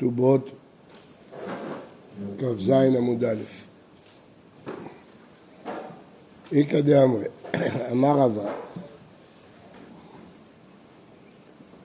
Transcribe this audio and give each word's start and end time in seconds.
כתובות 0.00 0.50
כ"ז 2.38 2.70
עמוד 2.70 3.24
א'. 3.24 3.42
איכא 6.52 6.80
דאמרי, 6.80 7.24
אמר 7.92 8.18
רבא, 8.18 8.52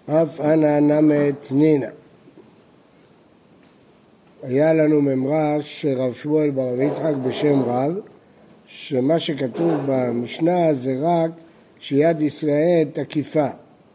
אף 0.05 0.41
אנא 0.41 0.79
נמת 0.79 1.51
נינה. 1.51 1.87
היה 4.43 4.73
לנו 4.73 5.01
ממרה 5.01 5.57
של 5.61 5.97
רב 5.97 6.13
שמואל 6.13 6.49
ברב 6.49 6.79
יצחק 6.79 7.13
בשם 7.27 7.61
רב, 7.61 7.93
שמה 8.67 9.19
שכתוב 9.19 9.73
במשנה 9.85 10.73
זה 10.73 10.97
רק 11.01 11.31
שיד 11.79 12.21
ישראל 12.21 12.87
תקיפה, 12.93 13.47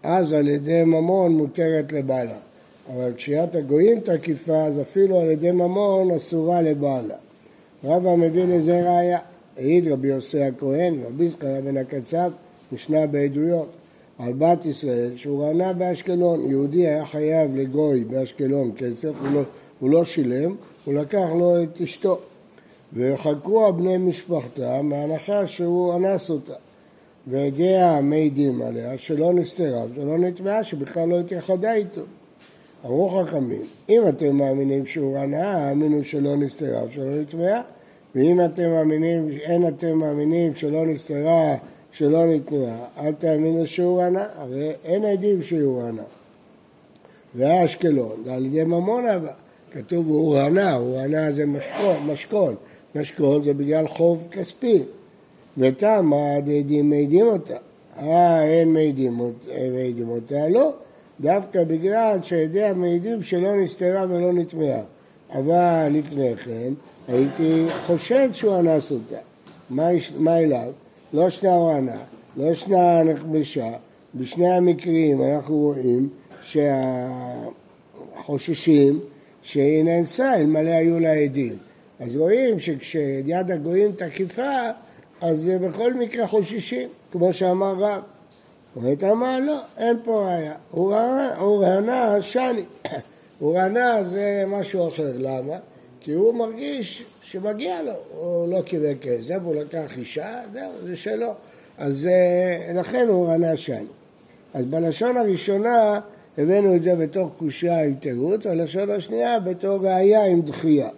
אז 0.02 0.32
על 0.32 0.48
ידי 0.48 0.84
ממון 0.84 1.36
מותרת 1.36 1.92
לבעלה. 1.92 2.49
אבל 2.94 3.12
כשיד 3.16 3.56
הגויים 3.56 4.00
תקיפה, 4.00 4.56
אז 4.56 4.80
אפילו 4.80 5.20
על 5.20 5.30
ידי 5.30 5.50
ממון 5.50 6.10
אסורה 6.10 6.62
לבעלה. 6.62 7.16
רבא 7.84 8.14
מביא 8.14 8.44
לזה 8.44 8.80
ראיה. 8.80 9.18
העיד 9.56 9.88
רבי 9.88 10.08
יוסי 10.08 10.42
הכהן, 10.42 11.02
רבי 11.06 11.28
זכריה 11.28 11.60
בן 11.60 11.76
הקצב, 11.76 12.30
משנה 12.72 13.06
בעדויות, 13.06 13.68
על 14.18 14.32
בת 14.32 14.66
ישראל 14.66 15.16
שהוא 15.16 15.44
רענה 15.44 15.72
באשקלון. 15.72 16.50
יהודי 16.50 16.86
היה 16.86 17.04
חייב 17.04 17.56
לגוי 17.56 18.04
באשקלון 18.04 18.72
כסף, 18.76 19.10
הוא 19.20 19.34
לא, 19.34 19.42
הוא 19.80 19.90
לא 19.90 20.04
שילם, 20.04 20.54
הוא 20.84 20.94
לקח 20.94 21.26
לו 21.38 21.62
את 21.62 21.80
אשתו. 21.80 22.18
וחלקו 22.92 23.72
בני 23.72 23.96
משפחתה 23.96 24.82
מהנחה 24.82 25.46
שהוא 25.46 25.96
אנס 25.96 26.30
אותה. 26.30 26.54
והגיע 27.26 28.00
מעידים 28.02 28.62
עליה 28.62 28.98
שלא 28.98 29.32
נסתרה 29.32 29.84
שלא 29.94 30.18
נטמעה, 30.18 30.64
שבכלל 30.64 31.08
לא 31.08 31.20
התייחדה 31.20 31.74
איתו. 31.74 32.02
אמרו 32.84 33.08
חכמים, 33.08 33.62
אם 33.88 34.08
אתם 34.08 34.36
מאמינים 34.36 34.86
שהוא 34.86 35.18
הנאה, 35.18 35.68
האמינו 35.68 36.04
שלא 36.04 36.36
נסתרה 36.36 36.82
שלא 36.90 37.20
נטמעה, 37.20 37.60
ואם 38.14 38.44
אתם 38.44 38.70
מאמינים, 38.70 39.28
אין 39.30 39.68
אתם 39.68 39.98
מאמינים 39.98 40.54
שלא 40.54 40.86
נסתרה 40.86 41.54
שלא 41.92 42.26
נטמעה, 42.26 42.84
אל 42.98 43.12
תאמינו 43.12 43.66
שהוא 43.66 44.02
הנאה, 44.02 44.26
הרי 44.36 44.72
אין 44.84 45.04
עדים 45.04 45.42
שהוא 45.42 45.82
הנאה. 45.82 46.04
והאשקלון, 47.34 48.22
זה 48.24 48.34
על 48.34 48.46
ידי 48.46 48.64
ממון 48.64 49.06
הבא, 49.06 49.32
כתוב 49.72 50.08
הוא 50.08 50.36
רנה, 50.36 50.74
הוא 50.74 50.98
רנה 50.98 51.32
זה 51.32 51.46
משכון, 51.46 51.96
משכון, 52.06 52.54
משכון 52.94 53.42
זה 53.42 53.54
בגלל 53.54 53.88
חוב 53.88 54.28
כספי, 54.30 54.82
ותמה 55.58 56.34
עדים 56.36 56.90
מעידים 56.90 57.26
אותה, 57.26 57.56
אה 57.98 58.44
אין 58.44 58.72
מעידים, 58.72 59.20
מעידים 59.72 60.08
אותה, 60.08 60.48
לא, 60.48 60.72
דווקא 61.20 61.64
בגלל 61.64 62.18
שעדי 62.22 62.64
המעידים 62.64 63.22
שלא 63.22 63.56
נסתרה 63.56 64.04
ולא 64.08 64.32
נטמעה. 64.32 64.80
אבל 65.32 65.88
לפני 65.90 66.36
כן 66.36 66.72
הייתי 67.08 67.66
חושד 67.86 68.28
שהוא 68.32 68.56
אנס 68.56 68.92
אותה. 68.92 69.16
מה, 69.70 69.88
מה 70.18 70.38
אליו? 70.38 70.72
לא 71.12 71.30
שנה 71.30 71.54
הוא 71.54 71.70
ענה, 71.70 72.02
לא 72.36 72.54
שנה 72.54 73.02
נכבשה. 73.02 73.72
בשני 74.14 74.50
המקרים 74.50 75.22
אנחנו 75.22 75.54
רואים 75.54 76.08
שהחוששים 78.12 79.00
שהיא 79.42 79.84
נאנסה 79.84 80.34
אלמלא 80.34 80.70
היו 80.70 81.00
לה 81.00 81.12
עדים. 81.12 81.56
אז 82.00 82.16
רואים 82.16 82.58
שכשיד 82.58 83.50
הגויים 83.50 83.92
תקיפה, 83.92 84.52
אז 85.20 85.50
בכל 85.60 85.94
מקרה 85.94 86.26
חוששים, 86.26 86.88
כמו 87.12 87.32
שאמר 87.32 87.74
רב. 87.78 88.02
אומרת 88.76 89.04
אמר 89.04 89.38
לא, 89.46 89.60
אין 89.78 89.96
פה 90.04 90.26
ראיה, 90.26 90.54
הוא 91.38 91.64
רענה 91.64 92.22
שני, 92.22 92.64
הוא 93.38 93.56
רענה 93.56 94.04
זה 94.04 94.44
משהו 94.46 94.88
אחר, 94.88 95.12
למה? 95.14 95.56
כי 96.00 96.12
הוא 96.12 96.34
מרגיש 96.34 97.04
שמגיע 97.22 97.82
לו, 97.82 97.92
הוא 98.14 98.48
לא 98.48 98.62
קיבל 98.62 98.92
כסף, 99.00 99.38
הוא 99.44 99.54
לקח 99.54 99.98
אישה, 99.98 100.40
זהו, 100.52 100.72
זה 100.84 100.96
שלו, 100.96 101.34
אז 101.78 102.06
אה, 102.06 102.72
לכן 102.74 103.08
הוא 103.08 103.26
רענה 103.26 103.56
שני. 103.56 103.86
אז 104.54 104.64
בלשון 104.66 105.16
הראשונה 105.16 106.00
הבאנו 106.38 106.76
את 106.76 106.82
זה 106.82 106.96
בתור 106.96 107.30
קושייה 107.36 107.84
עם 107.84 107.94
תירוץ, 107.94 108.46
ובלשון 108.46 108.90
השנייה 108.90 109.40
בתור 109.40 109.78
ראייה 109.86 110.26
עם 110.26 110.40
דחייה. 110.40 110.88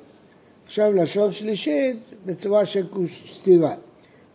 עכשיו 0.66 0.93
לשון 0.93 1.33
שלישית 1.33 1.97
בצורה 2.27 2.66
של 2.66 2.87
סתירה. 3.34 3.75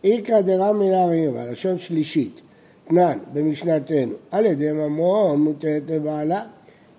איכא 0.04 0.40
דרמי 0.40 0.90
להריבה, 0.90 1.44
לשון 1.44 1.78
שלישית. 1.78 2.40
תנן 2.88 3.18
במשנתנו, 3.32 4.14
על 4.30 4.46
ידי 4.46 4.72
ממון 4.72 5.40
מותרת 5.40 5.82
לבעלה, 5.88 6.42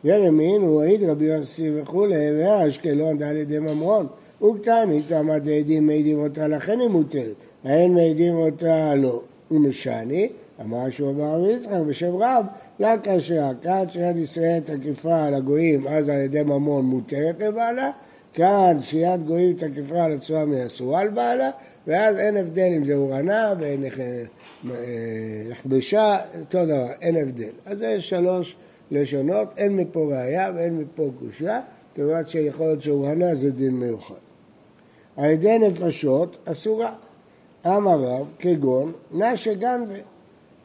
ולמין 0.04 0.62
הוא 0.62 0.82
העיד 0.82 1.04
רבי 1.04 1.26
יוסי 1.26 1.72
וכולי, 1.76 2.16
ואשקלון 2.16 3.24
על 3.24 3.38
ידי 3.38 3.60
ממון, 3.60 4.08
וקטני 4.44 5.02
תמת 5.02 5.48
העדים 5.48 5.88
מעידים 5.88 6.20
אותה 6.20 6.48
לכן 6.48 6.80
היא 6.80 6.90
מותרת, 6.90 7.34
האין 7.64 7.94
מעידים 7.94 8.34
אותה 8.34 8.96
לא. 8.96 9.22
ומשני, 9.52 10.30
אמר 10.62 10.90
שהוא 10.90 11.10
אמר 11.10 11.42
רבי 11.42 11.52
יצחק 11.52 11.80
בשם 11.88 12.16
רב, 12.16 12.46
לא 12.80 12.90
כאשר 13.04 13.44
הכת 13.44 13.88
שיד 13.90 14.18
ישראל 14.18 14.60
תקיפה 14.60 15.24
על 15.24 15.34
הגויים 15.34 15.88
אז 15.88 16.10
על 16.10 16.20
ידי 16.20 16.44
ממון 16.44 16.86
מותרת 16.86 17.42
לבעלה, 17.42 17.92
כאן 18.34 18.78
שיד 18.82 19.24
גויים 19.28 19.54
תקיפה 19.54 20.04
על 20.04 20.14
עצמה 20.14 20.46
מאסורה 20.46 21.02
על 21.02 21.10
בעלה, 21.10 21.50
ואז 21.88 22.20
אין 22.20 22.38
הבדל 22.38 22.70
אם 22.78 22.86
זה 22.86 22.96
הורנה 22.96 23.54
ואין 23.60 23.84
נכבשה, 25.50 26.18
אותו 26.40 26.66
דבר, 26.66 26.88
אין 27.02 27.18
הבדל. 27.18 27.52
אז 27.66 27.80
זה 27.80 28.02
שלוש 28.02 28.56
לשונות, 28.92 29.54
אין 29.58 29.76
מפה 29.76 30.00
ראייה 30.00 30.52
ואין 30.56 30.78
מפה 30.78 31.10
קושייה, 31.20 31.60
כיוון 31.96 32.26
שיכול 32.26 32.66
להיות 32.66 32.82
שהורנה 32.82 33.36
זה 33.36 33.52
דין 33.52 33.74
מיוחד. 33.74 34.16
על 35.18 35.32
ידי 35.32 35.58
נפשות 35.60 36.38
אסורה. 36.46 36.94
אמר 37.66 38.04
רב, 38.04 38.28
כגון 38.40 38.92
נשה 39.12 39.54
גנבה. 39.54 39.94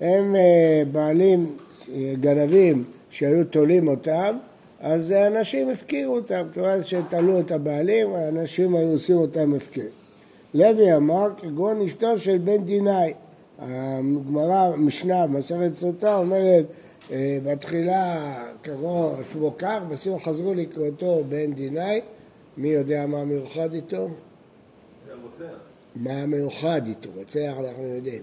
הם 0.01 0.37
אה, 0.37 0.83
בעלים, 0.93 1.57
אה, 1.95 2.13
גנבים 2.21 2.85
שהיו 3.11 3.45
תולים 3.45 3.89
אותם, 3.89 4.37
אז 4.85 5.13
אנשים 5.13 5.71
הפקירו 5.71 6.17
אותם, 6.17 6.47
כיוון 6.53 6.83
שתלו 6.83 7.41
את 7.41 7.51
הבעלים, 7.51 8.15
האנשים 8.15 8.77
היו 8.77 8.89
עושים 8.89 9.17
אותם 9.17 9.55
הפקר. 9.55 9.87
לוי 10.55 10.97
אמר 10.97 11.29
כגון 11.39 11.83
אשתו 11.83 12.19
של 12.19 12.39
בן 12.39 12.65
דינאי. 12.65 13.15
הגמרא, 13.59 14.77
משנה, 14.77 15.27
מסכת 15.27 15.75
סוטה, 15.75 16.17
אומרת 16.17 16.67
אה, 17.11 17.39
בתחילה 17.45 18.35
קראו 18.63 19.13
שמו 19.33 19.53
קר, 19.53 19.79
בסוף 19.91 20.25
חזרו 20.25 20.55
לקראותו 20.55 21.25
בן 21.29 21.53
דינאי, 21.53 22.01
מי 22.57 22.69
יודע 22.69 23.07
מה 23.07 23.25
מיוחד 23.25 23.73
איתו? 23.73 24.09
זה 25.07 25.13
הרוצח. 25.13 25.59
מה 25.97 26.13
המיוחד 26.13 26.87
איתו? 26.87 27.09
רוצח 27.17 27.53
אנחנו 27.59 27.85
יודעים. 27.85 28.23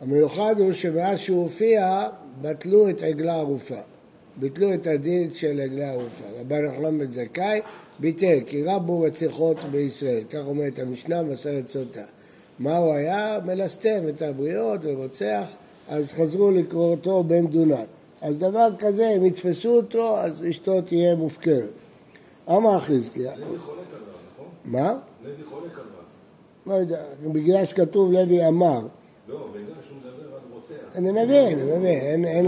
המיוחד 0.00 0.54
הוא 0.58 0.72
שמאז 0.72 1.18
שהוא 1.18 1.42
הופיע, 1.42 2.08
בטלו 2.40 2.88
את 2.90 3.02
עגלה 3.02 3.34
ערופה. 3.34 3.80
ביטלו 4.36 4.74
את 4.74 4.86
הדין 4.86 5.34
של 5.34 5.60
עגלה 5.60 5.90
ערופה. 5.90 6.24
רבן 6.40 6.66
נחלם 6.66 6.98
בן 6.98 7.06
זכאי 7.06 7.60
ביטל, 7.98 8.38
כי 8.46 8.62
רבו 8.64 9.00
רציחות 9.00 9.56
בישראל. 9.70 10.24
כך 10.30 10.40
אומרת 10.46 10.78
המשנה 10.78 11.22
במסכת 11.22 11.66
סוטה. 11.66 12.04
מה 12.58 12.76
הוא 12.76 12.94
היה? 12.94 13.38
מלסטם 13.44 14.08
את 14.08 14.22
הבריות 14.22 14.80
ורוצח, 14.82 15.54
אז 15.88 16.12
חזרו 16.12 16.50
לקרוא 16.50 16.90
אותו 16.90 17.24
בן 17.24 17.46
דונת. 17.46 17.86
אז 18.20 18.38
דבר 18.38 18.68
כזה, 18.78 19.08
אם 19.16 19.26
יתפסו 19.26 19.76
אותו, 19.76 20.18
אז 20.18 20.44
אשתו 20.50 20.80
תהיה 20.80 21.14
מופקרת. 21.14 21.70
אמר 22.48 22.80
חזקיה. 22.80 23.32
לוי 23.36 23.58
חולק 23.58 23.78
על 23.92 23.98
רב, 23.98 24.16
נכון? 24.32 24.46
מה? 24.64 24.94
לוי 25.24 25.44
חולק 25.44 25.78
על 25.78 25.80
רב. 25.80 26.66
לא 26.66 26.74
יודע, 26.74 27.02
בגלל 27.32 27.64
שכתוב 27.64 28.12
לוי 28.12 28.46
אמר. 28.46 28.80
לא, 29.28 29.48
בגלל 29.52 29.74
שהוא 29.86 29.98
מדבר 29.98 30.34
על 30.34 30.40
רוצח. 30.52 30.74
אני 30.94 31.10
מבין, 31.10 31.58
אני 31.58 31.78
מבין, 31.78 31.84
אין, 31.84 32.24
אין, 32.24 32.46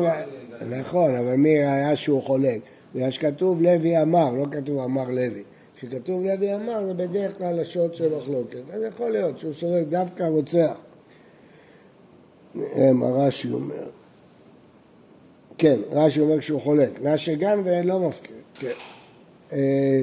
נכון, 0.63 1.15
אבל 1.15 1.35
מי 1.35 1.49
היה 1.49 1.97
שהוא 1.97 2.23
חולק? 2.23 2.61
בגלל 2.95 3.11
שכתוב 3.11 3.63
לוי 3.63 4.03
אמר, 4.03 4.33
לא 4.33 4.47
כתוב 4.51 4.79
אמר 4.79 5.11
לוי. 5.11 5.43
כשכתוב 5.77 6.25
לוי 6.25 6.55
אמר 6.55 6.87
זה 6.87 6.95
בדרך 6.95 7.39
כלל 7.39 7.61
לשון 7.61 7.89
של 7.93 8.17
מחלוקת. 8.17 8.71
אז 8.73 8.83
יכול 8.83 9.11
להיות 9.11 9.39
שהוא 9.39 9.53
סורק 9.53 9.87
דווקא 9.89 10.23
רוצח. 10.23 10.75
מה 12.93 13.09
רש"י 13.09 13.53
אומר. 13.53 13.87
כן, 15.59 15.77
רש"י 15.91 16.21
אומר 16.21 16.41
שהוא 16.41 16.61
חולק. 16.61 17.03
נשי 17.03 17.37
גן 17.37 17.61
ואין 17.65 17.87
לא 17.87 18.01
מפקיר. 18.01 18.37
כן. 18.55 18.69
אה, 19.53 20.03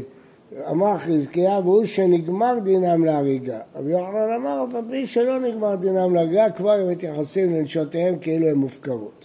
אמר 0.71 0.97
חזקיה, 0.97 1.59
והוא 1.59 1.85
שנגמר 1.85 2.59
דינם 2.63 3.05
להריגה. 3.05 3.59
רבי 3.75 3.91
יוחנן 3.91 4.33
אמר, 4.35 4.65
אף 4.69 4.75
על 4.75 4.81
פי 4.89 5.07
שלא 5.07 5.39
נגמר 5.39 5.75
דינם 5.75 6.15
להריגה, 6.15 6.49
כבר 6.49 6.71
הם 6.71 6.89
מתייחסים 6.89 7.55
לנשותיהם 7.55 8.19
כאילו 8.19 8.47
הם 8.47 8.57
מופקרות. 8.57 9.20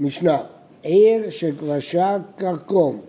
משנה, 0.00 0.38
עיר 0.82 1.30
שכבשה 1.30 2.18
כרכום. 2.38 3.00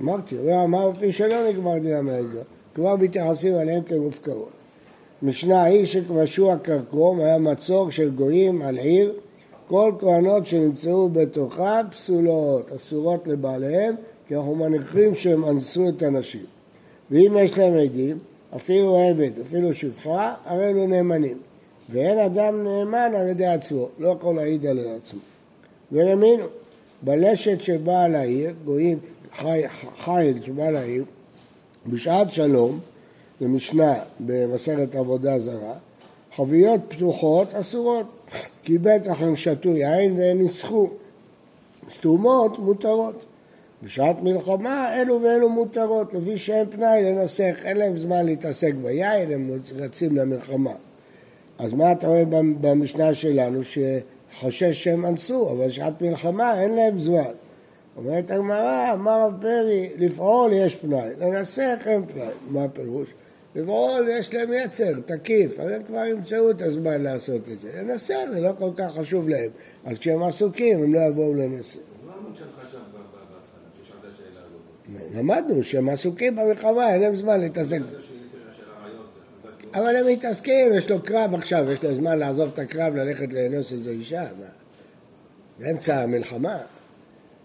אמר. 0.00 0.12
אמרתי, 0.12 0.36
הוא 0.36 0.64
אמר 0.64 0.90
אף 0.90 0.98
פי 0.98 1.12
שלא 1.12 1.48
נגמר 1.48 1.78
דינם 1.78 2.08
להריגה. 2.08 2.40
כבר 2.74 2.96
מתייחסים 2.96 3.54
עליהם 3.54 3.82
כמופקרות. 3.82 4.50
משנה, 5.22 5.62
העיר 5.62 5.84
שכבשו 5.84 6.52
הכרכום 6.52 7.20
היה 7.20 7.38
מצור 7.38 7.90
של 7.90 8.10
גויים 8.10 8.62
על 8.62 8.78
עיר, 8.78 9.14
כל 9.68 9.92
כהנות 9.98 10.46
שנמצאו 10.46 11.08
בתוכה 11.08 11.80
פסולות, 11.90 12.72
אסורות 12.72 13.28
לבעליהם, 13.28 13.94
כי 14.28 14.36
אנחנו 14.36 14.54
מניחים 14.54 15.14
שהם 15.14 15.44
אנסו 15.44 15.88
את 15.88 16.02
הנשים. 16.02 16.44
ואם 17.10 17.36
יש 17.38 17.58
להם 17.58 17.74
עדים, 17.74 18.18
אפילו 18.56 18.98
עבד, 18.98 19.30
אפילו 19.40 19.74
שפחה, 19.74 20.34
הרי 20.44 20.70
אלו 20.70 20.86
נאמנים. 20.86 21.38
ואין 21.90 22.18
אדם 22.18 22.64
נאמן 22.64 23.12
על 23.16 23.28
ידי 23.28 23.46
עצמו, 23.46 23.88
לא 23.98 24.08
יכול 24.08 24.36
להעיד 24.36 24.66
על 24.66 24.78
עצמו. 24.96 25.20
ולמינו, 25.92 26.44
בלשת 27.02 27.60
שבאה 27.60 28.08
לעיר, 28.08 28.54
גויים, 28.64 28.98
חי, 29.34 29.62
חיל 30.04 30.42
שבא 30.42 30.70
לעיר, 30.70 31.04
בשעת 31.86 32.32
שלום, 32.32 32.80
זה 33.40 33.48
משנה 33.48 33.94
במסכת 34.20 34.94
עבודה 34.94 35.38
זרה, 35.38 35.74
חביות 36.36 36.80
פתוחות 36.88 37.54
אסורות, 37.54 38.06
כי 38.62 38.78
בטח 38.78 39.22
הם 39.22 39.36
שתו 39.36 39.76
יין 39.76 40.18
והם 40.18 40.38
ניסחו. 40.38 40.88
סתומות 41.90 42.58
מותרות. 42.58 43.24
בשעת 43.82 44.16
מלחמה 44.22 45.00
אלו 45.00 45.22
ואלו 45.22 45.48
מותרות, 45.48 46.14
לפי 46.14 46.38
שאין 46.38 46.70
פנאי 46.70 47.02
לנסח, 47.02 47.60
אין 47.64 47.76
להם 47.76 47.96
זמן 47.96 48.26
להתעסק 48.26 48.74
ביין, 48.74 49.32
הם 49.32 49.50
רצים 49.76 50.16
למלחמה. 50.16 50.72
אז 51.60 51.72
מה 51.72 51.92
אתה 51.92 52.06
רואה 52.06 52.24
במשנה 52.60 53.14
שלנו? 53.14 53.60
שחושש 53.64 54.84
שהם 54.84 55.06
אנסו, 55.06 55.50
אבל 55.50 55.66
בשעת 55.66 56.02
מלחמה 56.02 56.62
אין 56.62 56.74
להם 56.74 56.98
זמן. 56.98 57.32
אומרת 57.96 58.30
הגמרא, 58.30 58.92
אמר 58.92 59.26
רב 59.26 59.40
פרי, 59.40 59.90
לפעול 59.98 60.52
יש 60.52 60.74
פנאי, 60.74 61.08
לנסח 61.18 61.78
אין 61.86 62.06
פנאי. 62.06 62.28
מה 62.48 62.64
הפירוש? 62.64 63.08
לפעול 63.54 64.08
יש 64.10 64.34
להם 64.34 64.50
יצר, 64.52 65.00
תקיף, 65.00 65.60
אז 65.60 65.70
הם 65.70 65.82
כבר 65.82 66.04
ימצאו 66.04 66.50
את 66.50 66.62
הזמן 66.62 67.02
לעשות 67.02 67.48
את 67.52 67.60
זה. 67.60 67.70
לנסח 67.82 68.18
זה 68.32 68.40
לא 68.40 68.50
כל 68.58 68.70
כך 68.76 68.94
חשוב 68.94 69.28
להם. 69.28 69.50
אז 69.84 69.98
כשהם 69.98 70.22
עסוקים 70.22 70.82
הם 70.82 70.94
לא 70.94 71.00
יבואו 71.00 71.34
לנסח. 71.34 71.78
אז 71.78 72.06
מה 72.06 72.12
המון 72.14 72.32
חשב 72.34 72.78
בהתחלה, 72.78 73.38
כששאלת 73.82 73.98
את 74.00 74.14
השאלה 74.14 74.40
הזאת? 74.40 75.18
למדנו 75.18 75.64
שהם 75.64 75.88
עסוקים 75.88 76.36
במלחמה, 76.36 76.92
אין 76.92 77.00
להם 77.00 77.16
זמן 77.16 77.40
להתעסק. 77.40 77.78
זה 77.78 78.02
שיצר 78.02 78.38
של 78.56 78.62
הרעיון, 78.76 79.06
זה 79.14 79.48
חזק 79.48 79.59
מאוד. 79.59 79.59
אבל 79.74 79.96
הם 79.96 80.06
מתעסקים, 80.06 80.74
יש 80.74 80.90
לו 80.90 81.02
קרב 81.02 81.34
עכשיו, 81.34 81.70
יש 81.70 81.84
לו 81.84 81.94
זמן 81.94 82.18
לעזוב 82.18 82.50
את 82.54 82.58
הקרב, 82.58 82.94
ללכת 82.94 83.32
לאנוס 83.32 83.72
איזו 83.72 83.90
אישה. 83.90 84.22
מה? 84.22 84.46
באמצע 85.58 86.02
המלחמה. 86.02 86.58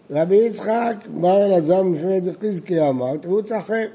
רבי 0.09 0.35
יצחק 0.35 0.95
בא 1.07 1.45
אלעזר 1.45 1.83
מפני 1.83 2.19
דחזקי 2.19 2.81
אמר, 2.81 3.17
תירוץ 3.17 3.51
אחר. 3.51 3.87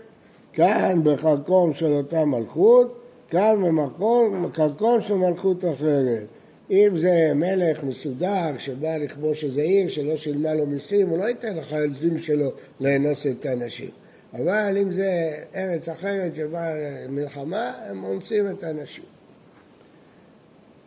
כאן 0.52 1.00
בחרקום 1.04 1.72
של 1.72 1.92
אותה 1.92 2.24
מלכות, 2.24 3.00
כאן 3.30 3.54
במקום, 3.64 4.50
קרקום 4.52 5.00
של 5.00 5.14
מלכות 5.14 5.64
אחרת. 5.64 6.26
אם 6.70 6.96
זה 6.96 7.32
מלך 7.34 7.84
מסודר 7.84 8.58
שבא 8.58 8.96
לכבוש 8.96 9.44
איזה 9.44 9.62
עיר 9.62 9.88
שלא 9.88 10.16
שילמה 10.16 10.54
לו 10.54 10.66
מיסים, 10.66 11.08
הוא 11.08 11.18
לא 11.18 11.24
ייתן 11.24 11.56
לחיילים 11.56 12.18
שלו 12.18 12.50
לאנוס 12.80 13.26
את 13.26 13.46
האנשים. 13.46 13.90
אבל 14.34 14.78
אם 14.82 14.92
זה 14.92 15.32
ארץ 15.54 15.88
אחרת 15.88 16.34
שבאה 16.34 16.72
מלחמה, 17.08 17.72
הם 17.86 18.04
אונסים 18.04 18.50
את 18.50 18.64
האנשים. 18.64 19.04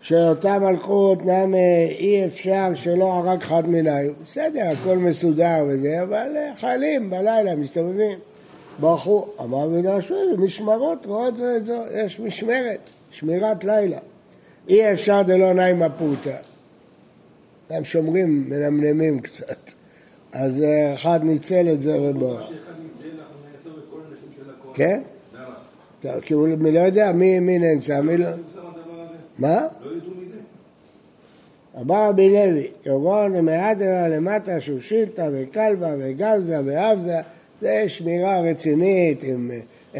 שאותה 0.01 0.59
מלכות 0.59 1.25
נם 1.25 1.53
אי 1.99 2.25
אפשר 2.25 2.75
שלא 2.75 3.13
הרג 3.13 3.43
חד 3.43 3.67
מנהי. 3.67 4.09
בסדר, 4.23 4.61
הכל 4.71 4.97
מסודר 4.97 5.65
וזה, 5.67 6.01
אבל 6.03 6.37
חיילים 6.55 7.09
בלילה 7.09 7.55
מסתובבים. 7.55 8.19
ברחו, 8.79 9.25
אמר 9.39 9.57
רבי 9.57 9.81
דרשו, 9.81 10.15
משמרות 10.37 11.05
רואות 11.05 11.33
את 11.57 11.65
זו, 11.65 11.83
יש 12.05 12.19
משמרת, 12.19 12.89
שמירת 13.11 13.63
לילה. 13.63 13.97
אי 14.69 14.93
אפשר 14.93 15.21
דלא 15.21 15.53
נעים 15.53 15.83
הפוטה. 15.83 16.37
הם 17.69 17.83
שומרים, 17.83 18.49
מנמנמים 18.49 19.19
קצת. 19.19 19.71
אז 20.33 20.63
אה, 20.63 20.93
אחד 20.93 21.19
ניצל 21.23 21.65
את 21.73 21.81
זה 21.81 22.01
וברח. 22.01 22.41
שאחד 22.41 22.55
יצא, 22.91 23.07
אנחנו 23.07 23.35
נאסור 23.51 23.73
את 23.77 23.83
כל 23.89 23.99
הנשים 24.09 24.29
של 24.35 24.49
הכוח. 24.49 24.62
כן? 24.73 25.01
למה? 26.03 26.21
כי 26.21 26.33
הוא 26.33 26.47
לא 26.47 26.79
יודע 26.79 27.11
מי, 27.11 27.39
מי 27.39 27.59
נאנסה, 27.59 28.01
מי 28.01 28.17
לא... 28.17 28.27
הזה? 28.27 28.41
מה? 29.39 29.67
לא 29.81 29.97
ידעו 29.97 30.11
מזה. 30.21 30.37
אמר 31.81 32.09
רבי 32.09 32.29
לוי, 32.29 32.67
כגון 32.83 33.33
למהדרה 33.33 34.07
למטה 34.07 34.61
שושילתא 34.61 35.29
וכלבה 35.33 35.95
וגלזה 35.99 36.59
ואבזה, 36.65 37.15
זה 37.61 37.83
שמירה 37.87 38.39
רצינית 38.39 39.23
עם 39.23 39.51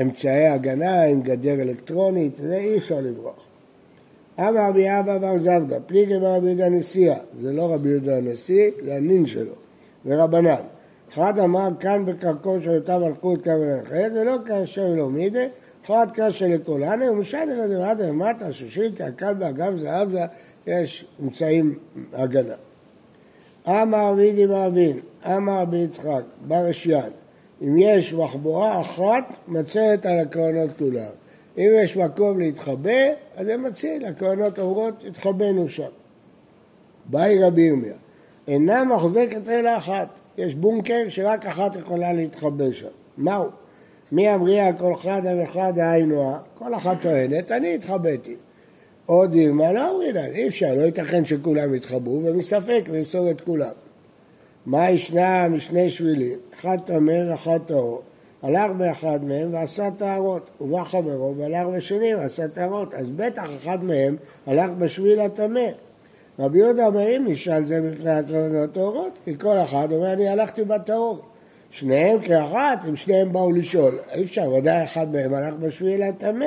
אמצעי 0.02 0.48
הגנה, 0.48 1.04
עם 1.04 1.22
גדר 1.22 1.62
אלקטרונית, 1.62 2.36
זה 2.36 2.58
אי 2.58 2.78
אפשר 2.78 3.00
לברוח. 3.02 3.44
אמר 4.40 4.70
רבי 4.70 5.00
אבא 5.00 5.18
בר 5.18 5.38
זבדא, 5.38 5.78
פליגי 5.86 6.20
ברבי 6.20 6.48
יהודה 6.48 6.70
נשיאה, 6.70 7.18
זה 7.34 7.54
לא 7.54 7.74
רבי 7.74 7.90
יהודה 7.90 8.18
הנשיא, 8.18 8.72
זה 8.82 8.96
הנין 8.96 9.26
שלו, 9.26 9.54
ורבנן. 10.06 10.56
אחד 11.14 11.40
אמר 11.40 11.70
כאן 11.80 12.06
בקרקון 12.06 12.62
של 12.62 12.76
אותה 12.76 12.98
מלכות 12.98 13.44
כאן 13.44 13.54
ולכת, 13.54 14.12
ולא 14.16 14.38
כאשר 14.46 14.94
לא 14.96 15.10
מידי, 15.10 15.48
אחד 15.86 16.08
כאשר 16.14 16.46
לכולנו, 16.50 17.06
ומשל 17.06 17.38
אלא 17.38 17.68
דמטה 17.68 18.08
למטה, 18.08 18.54
שושילתא, 18.54 19.04
הכלבה, 19.04 19.52
גם 19.52 19.78
זהב 19.78 20.12
זה, 20.12 20.26
יש 20.68 21.06
אמצעים 21.24 21.80
הגנה. 22.14 22.54
אמר 23.68 24.14
וידי 24.18 24.46
מאבין, 24.46 25.00
אמר 25.26 25.62
רבי 25.62 25.78
יצחק, 25.78 26.24
בר 26.48 26.70
אשיין, 26.70 27.12
אם 27.62 27.78
יש 27.78 28.14
מחבורה 28.14 28.82
אחת, 28.82 29.36
מצאת 29.48 30.06
על 30.06 30.20
הקרנות 30.20 30.70
כולם. 30.78 31.12
אם 31.58 31.70
יש 31.84 31.98
מקום 31.98 32.40
להתחבא, 32.40 33.02
אז 33.38 33.48
הם 33.48 33.64
מציעים, 33.64 34.06
הקרנות 34.06 34.60
אומרות, 34.60 35.04
התחבאנו 35.08 35.70
שם. 35.70 35.90
באי 37.06 37.44
רבי 37.44 37.62
ירמיה, 37.62 37.94
אינה 38.48 38.84
מחזקת 38.84 39.50
אלא 39.50 39.78
אחת. 39.78 40.20
יש 40.38 40.56
בונקר 40.56 41.06
שרק 41.10 41.46
אחת 41.46 41.76
יכולה 41.76 42.14
להתחבא 42.14 42.72
שם. 42.72 42.88
מהו? 43.18 43.50
מי 44.12 44.34
אמריה 44.34 44.74
כל 44.74 44.96
חדה 44.96 45.30
וחדה 45.44 45.92
היינו? 45.92 46.34
כל 46.58 46.76
אחת 46.76 47.02
טוענת, 47.02 47.52
אני 47.52 47.76
התחבאתי. 47.76 48.36
עוד 49.06 49.32
דילמה 49.32 49.74
לא 49.74 49.92
אמרינן, 49.92 50.32
אי 50.34 50.48
אפשר, 50.48 50.76
לא 50.76 50.82
ייתכן 50.82 51.26
שכולם 51.26 51.76
יתחבאו, 51.76 52.22
ומספק 52.26 52.84
לאסור 52.92 53.32
את 53.32 53.42
כולם. 53.42 53.72
מה 54.66 54.90
ישנה 54.90 55.48
משני 55.48 55.90
שבילים? 55.90 56.40
אחד 56.54 56.78
טמא 56.86 57.32
ואחד 57.32 57.60
טהור. 57.66 58.02
הלך 58.44 58.72
באחד 58.78 59.24
מהם 59.24 59.54
ועשה 59.54 59.92
טהרות, 59.98 60.50
ובא 60.62 60.84
חברו 60.84 61.36
והלך 61.38 61.68
בשני 61.76 62.16
ועשה 62.16 62.48
טהרות, 62.48 62.94
אז 62.94 63.12
בטח 63.12 63.46
אחד 63.64 63.84
מהם 63.84 64.16
הלך 64.48 64.70
בשביל 64.78 65.20
הטמא. 65.20 65.70
רבי 66.40 66.60
יהודה 66.60 66.86
אומר, 66.86 67.18
אם 67.18 67.26
נשאל 67.28 67.64
זה 67.64 67.82
בפני 67.82 68.12
הטהורות, 68.64 69.12
כי 69.26 69.38
כל 69.38 69.58
אחד 69.58 69.92
אומר, 69.92 70.14
אני 70.14 70.30
הלכתי 70.30 70.64
בטהור. 70.64 71.22
שניהם 71.70 72.22
כאחת, 72.22 72.86
אם 72.90 72.96
שניהם 72.96 73.34
באו 73.34 73.52
לשאול, 73.52 74.00
אי 74.14 74.24
אפשר, 74.24 74.50
ודאי 74.50 74.84
אחד 74.84 75.12
מהם 75.12 75.34
הלך 75.34 75.54
בשביל 75.54 76.04
הטמא. 76.04 76.46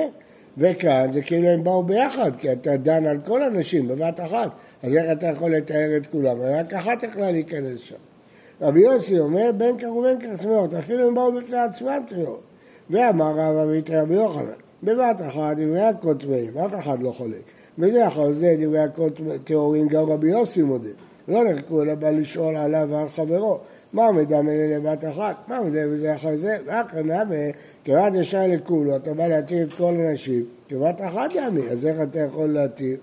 וכאן 0.58 1.12
זה 1.12 1.22
כאילו 1.22 1.48
הם 1.48 1.64
באו 1.64 1.82
ביחד, 1.82 2.36
כי 2.36 2.52
אתה 2.52 2.76
דן 2.76 3.06
על 3.06 3.18
כל 3.26 3.42
הנשים 3.42 3.88
בבת 3.88 4.20
אחת, 4.20 4.50
אז 4.82 4.96
איך 4.96 5.12
אתה 5.12 5.26
יכול 5.26 5.50
לתאר 5.50 5.96
את 5.96 6.06
כולם? 6.06 6.36
רק 6.40 6.74
אחת 6.74 7.02
יכלה 7.02 7.30
להיכנס 7.30 7.80
שם. 7.80 7.96
רבי 8.60 8.80
יוסי 8.80 9.18
אומר, 9.18 9.50
בין 9.56 9.78
כך 9.78 9.88
ובין 9.88 10.20
כך 10.20 10.40
צמאות, 10.42 10.74
אפילו 10.74 11.08
הם 11.08 11.14
באו 11.14 11.32
בפני 11.32 11.58
עצמם 11.58 11.98
טמאות. 12.08 12.42
ואמר 12.90 13.30
רב 13.30 13.68
עמית 13.68 13.90
רבי 13.90 14.14
יוחנן, 14.14 14.52
בבת 14.82 15.20
אחת 15.28 15.56
דברי 15.56 15.82
הקוד 15.82 16.22
טמאים, 16.22 16.58
אף 16.58 16.74
אחד 16.74 17.02
לא 17.02 17.10
חולק. 17.10 17.42
בדרך 17.78 18.14
כלל 18.14 18.32
זה 18.32 18.56
דברי 18.60 18.78
הקוד 18.78 19.20
טהורים, 19.44 19.88
גם 19.88 20.04
רבי 20.04 20.30
יוסי 20.30 20.62
מודה. 20.62 20.90
לא 21.28 21.44
נחקו 21.44 21.82
אלא 21.82 21.94
בא 21.94 22.10
לשאול 22.10 22.56
עליו 22.56 22.88
ועל 22.90 23.08
חברו. 23.08 23.58
מה 23.92 24.12
מדמה 24.12 24.52
לבת 24.52 25.04
אחת? 25.04 25.36
מה 25.48 25.60
מדמה 25.62 25.94
בזה 25.94 26.14
אחר 26.14 26.36
זה? 26.36 26.56
ואחר 26.66 27.02
נמה, 27.02 27.34
כבת 27.84 28.14
ישר 28.14 28.46
לכולו, 28.48 28.96
אתה 28.96 29.14
בא 29.14 29.26
להתיר 29.26 29.66
את 29.66 29.72
כל 29.72 29.94
הנשים, 29.96 30.44
כבת 30.68 31.00
אחת 31.00 31.30
ימי, 31.34 31.62
אז 31.70 31.86
איך 31.86 31.96
אתה 32.02 32.20
יכול 32.20 32.46
להתיר? 32.46 32.96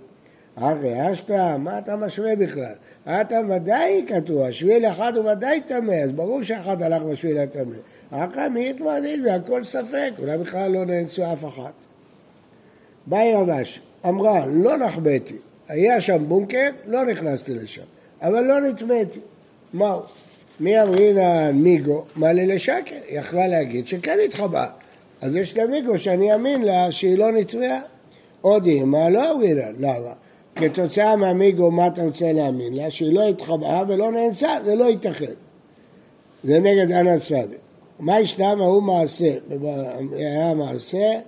הרי 0.56 1.12
אשתא, 1.12 1.58
מה 1.58 1.80
אתה 1.80 1.96
משווה 1.96 2.36
בכלל? 2.36 2.74
אתה 3.08 3.40
ודאי 3.50 4.06
כתוב, 4.08 4.42
השביל 4.42 4.86
אחד 4.86 5.18
הוא 5.18 5.32
ודאי 5.32 5.62
טמא, 5.62 5.92
אז 5.92 6.12
ברור 6.12 6.44
שאחד 6.44 6.82
הלך 6.82 7.02
בשביל 7.02 7.38
הטמא. 7.38 7.76
אחר 8.12 8.50
מי 8.50 8.70
יתמודד 8.70 9.18
והכל 9.26 9.64
ספק, 9.64 10.12
אולי 10.20 10.38
בכלל 10.38 10.72
לא 10.72 10.86
נאנסו 10.86 11.34
אף 11.34 11.46
אחת. 11.46 11.74
באי 13.08 13.34
רבש, 13.34 13.82
אמרה, 14.06 14.46
לא 14.46 14.78
נחבאתי, 14.78 15.38
היה 15.68 16.02
שם 16.02 16.24
בונקר, 16.28 16.70
לא 16.86 17.06
נכנסתי 17.06 17.54
לשם, 17.54 17.84
אבל 18.22 18.44
לא 18.44 18.60
נטמאתי. 18.60 19.20
מהו? 19.74 20.00
מי 20.60 20.82
אמרינן 20.82 21.52
מיגו, 21.52 22.04
מה 22.16 22.34
לי 22.34 22.48
לשקר? 22.48 22.96
יכלה 23.10 23.48
להגיד 23.48 23.88
שכן 23.88 24.18
התחבאה. 24.26 24.68
אז 25.22 25.36
יש 25.36 25.58
לה 25.58 25.68
מיגו 25.68 25.98
שאני 25.98 26.34
אאמין 26.34 26.62
לה 26.62 26.92
שהיא 26.92 27.18
לא 27.18 27.32
נטמעה. 27.32 27.80
עוד 28.42 28.66
אימא 28.66 29.10
לא 29.10 29.32
אמרינן, 29.32 29.74
למה? 29.80 30.14
כתוצאה 30.56 31.16
מהמיגו, 31.16 31.72
מה 31.72 31.88
אתה 31.88 32.04
רוצה 32.04 32.32
להאמין 32.32 32.74
לה? 32.74 32.92
שהיא 32.92 33.14
לא 33.14 33.30
התחבאה 33.30 33.84
ולא 33.88 34.12
נאנסה, 34.12 34.50
זה 34.66 34.76
לא 34.76 34.86
ייתכן. 34.86 35.34
זה 36.44 36.60
נגד 36.60 36.92
אנא 36.92 37.18
צדק. 37.18 37.58
מה 38.00 38.20
ישנם 38.20 38.62
ההוא 38.62 38.84
מעשה? 38.84 39.34
היה 40.16 40.54
מעשה, 40.54 41.20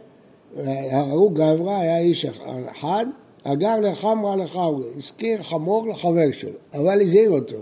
ההוא 0.92 1.32
גברא 1.32 1.78
היה 1.78 1.98
איש 1.98 2.26
אחד, 2.72 3.06
אגר 3.44 3.80
לחמרה 3.80 4.36
לחמרי, 4.36 4.86
הזכיר 4.98 5.44
חמור 5.44 5.88
לחבר 5.88 6.32
שלו, 6.32 6.50
אבל 6.74 7.02
הזהיר 7.02 7.30
אותו. 7.30 7.58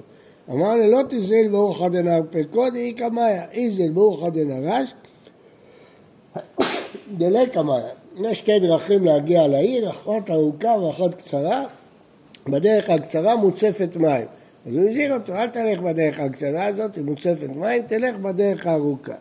אמר 0.49 0.77
לו, 0.77 0.91
לא 0.91 1.01
תזיל 1.09 1.47
ברוך 1.47 1.81
דנר 1.81 2.21
פקוד, 2.29 2.75
אי 2.75 2.93
קמאיה, 2.93 3.45
איזל 3.51 3.89
ברוך 3.89 4.27
דנרש, 4.27 4.93
דלי 7.17 7.47
קמאיה. 7.47 7.87
יש 8.17 8.39
שתי 8.39 8.59
דרכים 8.59 9.05
להגיע 9.05 9.47
לעיר, 9.47 9.89
אחת 9.89 10.29
ארוכה 10.29 10.67
ואחת 10.67 11.13
קצרה. 11.13 11.65
בדרך 12.47 12.89
הקצרה 12.89 13.35
מוצפת 13.35 13.95
מים. 13.95 14.25
אז 14.65 14.75
הוא 14.75 14.89
הזהיר 14.89 15.13
אותו, 15.13 15.33
אל 15.33 15.47
תלך 15.47 15.79
בדרך 15.79 16.19
הקצרה 16.19 16.65
הזאת, 16.65 16.95
היא 16.95 17.03
מוצפת 17.03 17.49
מים, 17.55 17.81
תלך 17.87 18.15
בדרך 18.15 18.67
הארוכה. 18.67 19.15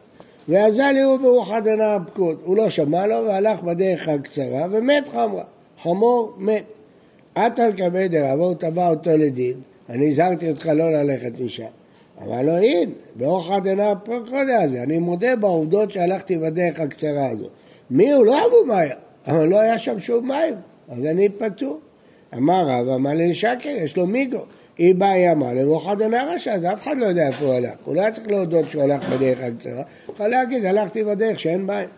ואזל 0.49 0.95
יראו 0.97 1.19
ברוחא 1.19 1.61
דנא 1.61 1.99
פקוד. 2.07 2.39
הוא 2.45 2.57
לא 2.57 2.71
שמע 2.71 3.07
לו 3.07 3.27
והלך 3.27 3.63
בדרך 3.63 4.09
הקצרה 4.09 4.67
ומת 4.71 5.09
חמרה. 5.09 5.45
חמור 5.83 6.35
מת. 6.39 6.65
עטה 7.35 7.69
לקבל 7.69 8.07
דרע, 8.07 8.35
והוא 8.35 8.55
תבע 8.55 8.89
אותו 8.89 9.11
לדין, 9.11 9.55
אני 9.89 10.09
הזהרתי 10.09 10.51
אותך 10.51 10.67
לא 10.67 10.93
ללכת 10.93 11.41
משם. 11.41 11.63
אמר 12.23 12.43
לו, 12.43 12.53
הנה, 12.53 12.93
באורחא 13.15 13.59
דנא 13.59 13.95
פקוד 14.05 14.49
הזה, 14.65 14.83
אני 14.83 14.99
מודה 14.99 15.37
בעובדות 15.37 15.91
שהלכתי 15.91 16.39
בדרך 16.39 16.81
הקצרה 16.81 17.29
הזאת. 17.31 17.51
מי 17.91 18.13
הוא? 18.13 18.27
לא 18.27 18.47
אבו 18.47 18.65
מאיה, 18.67 18.95
אבל 19.27 19.49
לא 19.49 19.61
היה 19.61 19.79
שם 19.79 20.01
שום 20.01 20.29
מים, 20.29 20.55
אז 20.89 21.07
אני 21.07 21.29
פטור. 21.29 21.81
אמר 22.35 22.65
רב, 22.69 22.89
אמר 22.89 23.11
לי 23.11 23.35
שקר, 23.35 23.69
יש 23.69 23.97
לו 23.97 24.07
מיגו. 24.07 24.45
היא 24.83 24.95
באה 24.95 25.19
ימה 25.19 25.53
למאוחד 25.53 26.03
הנערשה, 26.03 26.55
אז 26.55 26.65
אף 26.65 26.83
אחד 26.83 26.97
לא 26.99 27.07
יודע 27.07 27.27
איפה 27.27 27.45
הוא 27.45 27.55
הלך. 27.55 27.75
הוא 27.85 27.95
לא 27.95 28.01
היה 28.01 28.11
צריך 28.11 28.29
להודות 28.29 28.71
שהוא 28.71 28.83
הלך 28.83 29.09
בדרך 29.09 29.41
הקצרה, 29.41 29.83
יכול 30.13 30.27
להגיד, 30.29 30.65
הלכתי 30.65 31.05
בדרך 31.05 31.41
שאין 31.41 31.67
מים. 31.67 31.89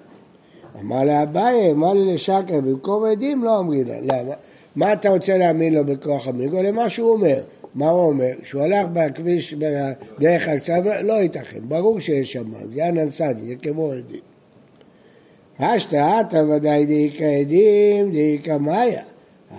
אמר 0.80 1.04
לאביי, 1.04 1.70
אמר 1.70 1.92
לי 1.92 2.14
לשקר, 2.14 2.60
במקום 2.60 3.04
עדים 3.04 3.44
לא 3.44 3.56
אומרים 3.56 3.86
לה. 3.86 4.00
למה? 4.00 4.34
מה 4.76 4.92
אתה 4.92 5.08
רוצה 5.08 5.38
להאמין 5.38 5.74
לו 5.74 5.84
בכוח 5.84 6.28
המיגו? 6.28 6.62
למה 6.62 6.88
שהוא 6.88 7.10
אומר. 7.10 7.40
מה 7.74 7.88
הוא 7.90 8.08
אומר? 8.08 8.32
שהוא 8.42 8.62
הלך 8.62 8.86
בכביש, 8.92 9.54
בדרך 9.54 10.48
הקצרה, 10.48 11.02
לא 11.02 11.12
ייתכן, 11.12 11.60
ברור 11.62 12.00
שיש 12.00 12.32
שם 12.32 12.52
זה 12.74 12.86
ענן 12.86 13.10
סדי, 13.10 13.40
זה 13.40 13.54
כמו 13.62 13.92
עדים. 13.92 14.20
אשתא 15.58 16.42
ודאי 16.48 16.86
דאיכא 16.86 17.40
עדים 17.40 18.12
דאיכא 18.12 18.56
מאיה. 18.58 19.02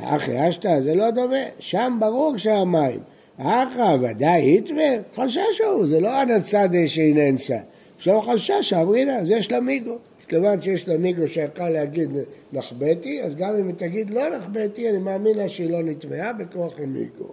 אחי 0.04 0.50
אשתא 0.50 0.82
זה 0.82 0.96
לא 0.96 1.12
דומה, 1.12 1.44
שם 1.60 1.98
ברור 2.00 2.38
שהמים. 2.38 3.15
אחא 3.38 3.96
ודאי 4.02 4.42
היטמר, 4.42 5.00
חשש 5.16 5.62
הוא, 5.66 5.88
זה 5.88 6.00
לא 6.00 6.22
ענא 6.22 6.40
צדה 6.40 6.88
שאיננסה. 6.88 7.58
עכשיו 7.98 8.22
חשש, 8.22 8.74
אמרינה, 8.74 9.18
אז 9.18 9.32
יש 9.32 9.52
לה 9.52 9.60
מיגו. 9.60 9.98
אז 10.20 10.26
כיוון 10.26 10.62
שיש 10.62 10.88
לה 10.88 10.98
מיגו 10.98 11.28
שיכול 11.28 11.70
להגיד 11.70 12.10
נחבאתי, 12.54 13.22
אז 13.24 13.36
גם 13.36 13.56
אם 13.56 13.68
היא 13.68 13.76
תגיד 13.76 14.10
לא 14.10 14.38
נחבאתי, 14.38 14.90
אני 14.90 14.98
מאמין 14.98 15.38
לה 15.38 15.50
שהיא 15.50 15.70
לא 15.70 15.84
נטמעה 15.84 16.34
בכוח 16.34 16.80
המיגו. 16.80 17.28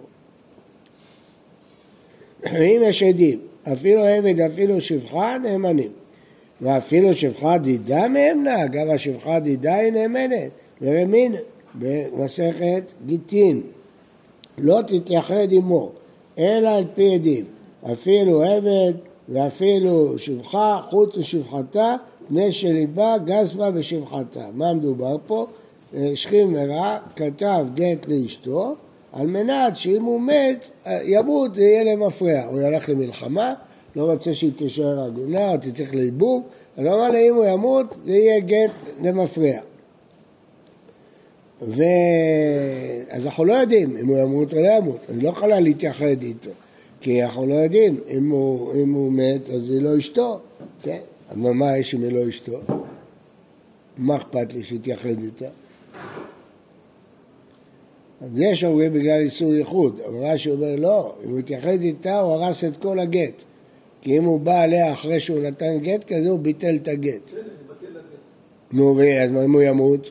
ואם 2.43 2.81
יש 2.83 3.03
עדים, 3.03 3.39
אפילו 3.71 4.05
עבד, 4.05 4.39
אפילו 4.39 4.81
שפחה, 4.81 5.37
נאמנים. 5.43 5.91
ואפילו 6.61 7.15
שפחה 7.15 7.57
דידה 7.57 8.07
מאמנה, 8.07 8.67
גם 8.67 8.89
השפחה 8.89 9.39
דידה 9.39 9.75
היא 9.75 9.91
נאמנת, 9.91 10.51
ורמין 10.81 11.35
במסכת 11.75 12.91
גיטין, 13.05 13.61
לא 14.57 14.79
תתייחד 14.87 15.47
עמו, 15.51 15.89
אלא 16.37 16.69
על 16.69 16.83
פי 16.95 17.13
עדים, 17.13 17.45
אפילו 17.91 18.43
עבד 18.43 18.93
ואפילו 19.29 20.19
שפחה, 20.19 20.81
חוץ 20.89 21.17
משפחתה, 21.17 21.95
פני 22.27 22.51
שליבה 22.51 23.15
גס 23.25 23.51
בה 23.53 23.71
בשפחתה. 23.71 24.45
מה 24.53 24.73
מדובר 24.73 25.15
פה? 25.27 25.47
שכיב 26.15 26.47
מרע 26.47 26.97
כתב 27.15 27.65
גט 27.75 28.07
לאשתו 28.07 28.75
על 29.13 29.27
מנת 29.27 29.77
שאם 29.77 30.03
הוא 30.03 30.21
מת, 30.21 30.87
ימות, 31.03 31.57
יהיה 31.57 31.83
להם 31.83 32.03
מפריע. 32.03 32.45
הוא 32.45 32.61
ילך 32.61 32.89
למלחמה, 32.89 33.53
לא 33.95 34.11
רוצה 34.11 34.33
שהיא 34.33 34.51
תישאר 34.55 34.99
עגונה, 34.99 35.51
או 35.51 35.57
תצטרך 35.57 35.93
לייבום, 35.95 36.43
אז 36.77 36.85
הוא 36.85 36.93
אמר 36.93 37.09
לה, 37.09 37.19
אם 37.19 37.35
הוא 37.35 37.45
ימות, 37.45 37.95
זה 38.05 38.11
יהיה 38.11 38.39
גט 38.39 38.71
למפריע. 39.01 39.61
ו... 41.67 41.83
אז 43.09 43.25
אנחנו 43.25 43.45
לא 43.45 43.53
יודעים 43.53 43.97
אם 43.97 44.07
הוא 44.07 44.17
ימות 44.17 44.53
או 44.53 44.57
לא 44.57 44.67
ימות, 44.67 45.09
אני 45.09 45.23
לא 45.23 45.29
יכולה 45.29 45.59
להתייחד 45.59 46.21
איתו, 46.21 46.49
כי 47.01 47.23
אנחנו 47.23 47.47
לא 47.47 47.53
יודעים, 47.53 47.97
אם 48.09 48.29
הוא, 48.29 48.73
אם 48.73 48.93
הוא 48.93 49.11
מת 49.11 49.49
אז 49.49 49.71
היא 49.71 49.81
לא 49.81 49.97
אשתו, 49.97 50.39
כן? 50.81 50.99
אבל 51.31 51.51
מה 51.51 51.77
יש 51.77 51.95
אם 51.95 52.03
היא 52.03 52.11
לא 52.11 52.29
אשתו? 52.29 52.59
מה 53.97 54.15
אכפת 54.15 54.53
לי 54.53 54.63
שיתייחד 54.63 55.23
איתה? 55.23 55.49
אז 58.21 58.29
יש 58.39 58.63
אומרים 58.63 58.93
בגלל 58.93 59.19
איסור 59.19 59.53
ייחוד, 59.53 59.99
אבל 60.07 60.15
רש"י 60.15 60.51
אומר 60.51 60.75
לא, 60.75 61.15
אם 61.25 61.29
הוא 61.29 61.39
יתייחד 61.39 61.81
איתה 61.81 62.19
הוא 62.19 62.33
הרס 62.33 62.63
את 62.63 62.77
כל 62.77 62.99
הגט. 62.99 63.43
כי 64.01 64.17
אם 64.17 64.23
הוא 64.23 64.39
בא 64.39 64.61
עליה 64.61 64.93
אחרי 64.93 65.19
שהוא 65.19 65.39
נתן 65.39 65.79
גט 65.79 66.03
כזה, 66.03 66.29
הוא 66.29 66.39
ביטל 66.39 66.75
את 66.75 66.87
הגט. 66.87 67.33
נו, 68.71 69.01
אז 69.01 69.29
אם 69.45 69.53
הוא 69.53 69.61
ימות? 69.61 70.09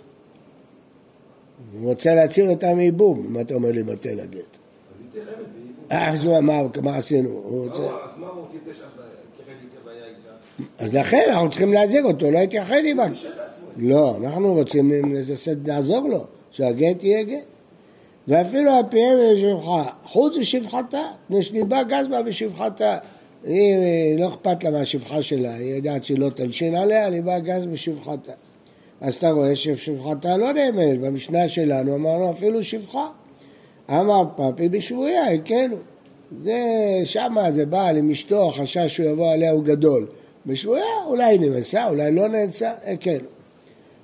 הוא 1.73 1.89
רוצה 1.89 2.15
להציל 2.15 2.49
אותה 2.49 2.75
מייבום, 2.75 3.27
אם 3.31 3.41
אתה 3.41 3.55
אומר 3.55 3.71
לי 3.71 3.83
בטל 3.83 4.21
הגט. 4.21 4.57
אז. 5.89 6.27
אה, 6.27 6.31
הוא 6.31 6.39
אמר, 6.39 6.67
מה 6.83 6.97
עשינו? 6.97 7.29
הוא 7.31 7.69
רוצה... 7.69 7.83
לא, 7.83 8.05
אז 8.05 8.11
מה 8.19 8.27
הוא 8.27 8.45
טיפש? 8.53 8.81
אז 10.79 10.95
לכן 10.95 11.25
אנחנו 11.29 11.51
צריכים 11.51 11.73
להזהיר 11.73 12.05
אותו, 12.05 12.31
לא 12.31 12.39
יתייחד 12.39 12.81
עימה. 12.85 13.07
לא, 13.77 14.17
אנחנו 14.17 14.55
רוצים 14.55 15.15
לעזור 15.65 16.09
לו, 16.09 16.25
שהגט 16.51 17.05
יהיה 17.05 17.23
גט. 17.23 17.39
ואפילו 18.29 18.71
על 18.71 18.83
פיהם 18.91 19.17
ושפחה, 19.19 19.85
חוץ 20.05 20.37
משפחתה, 20.37 21.03
מפני 21.31 21.61
גז 21.89 22.09
בה 22.11 22.23
בשפחתה. 22.23 22.99
היא, 23.45 24.19
לא 24.19 24.29
אכפת 24.29 24.65
לה 24.65 24.71
מהשפחה 24.71 25.23
שלה, 25.23 25.55
היא 25.55 25.75
יודעת 25.75 26.05
שהיא 26.05 26.19
לא 26.19 26.31
תלשין 26.31 26.75
עליה, 26.75 27.09
ליבה 27.09 27.39
גז 27.39 27.67
בשפחתה. 27.67 28.33
אז 29.03 29.15
אתה 29.15 29.31
רואה 29.31 29.57
ששפחתה 29.57 30.37
לא 30.37 30.53
נאמנת, 30.53 31.01
במשנה 31.01 31.49
שלנו 31.49 31.95
אמרנו 31.95 32.31
אפילו 32.31 32.65
שפחה. 32.65 33.09
אמר 33.91 34.25
פפי 34.37 34.69
בשבויה, 34.69 35.33
הכנו. 35.33 35.77
זה 36.43 36.61
שמה 37.05 37.53
זה 37.53 37.67
בעל 37.67 37.97
עם 37.97 38.11
אשתו, 38.11 38.49
החשש 38.49 38.95
שהוא 38.97 39.07
יבוא 39.07 39.33
עליה 39.33 39.53
הוא 39.53 39.65
גדול. 39.65 40.07
בשבויה 40.47 40.85
אולי 41.07 41.39
נאנסה, 41.39 41.89
אולי 41.89 42.13
לא 42.15 42.29
נאנסה, 42.29 42.73
הכנו. 42.85 43.29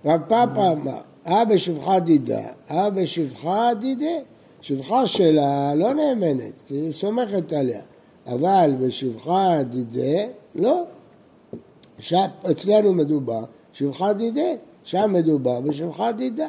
רב 0.04 0.20
פאפה 0.28 0.70
אמר, 0.70 0.98
אה 1.26 1.44
בשפחה 1.44 2.00
דידה, 2.00 2.46
אה 2.70 2.90
בשפחה 2.90 3.70
דידה. 3.80 4.16
שפחה 4.60 5.06
שלה 5.06 5.74
לא 5.74 5.94
נאמנת, 5.94 6.52
כי 6.66 6.74
היא 6.74 6.92
סומכת 6.92 7.52
עליה. 7.52 7.80
אבל 8.26 8.70
בשפחה 8.80 9.62
דידה, 9.62 10.24
לא. 10.54 10.84
אצלנו 12.50 12.92
מדובר 12.92 13.44
שפחה 13.72 14.12
דידה, 14.12 14.50
שם 14.90 15.12
מדובר 15.12 15.60
בשפחה 15.60 16.12
דידה. 16.12 16.46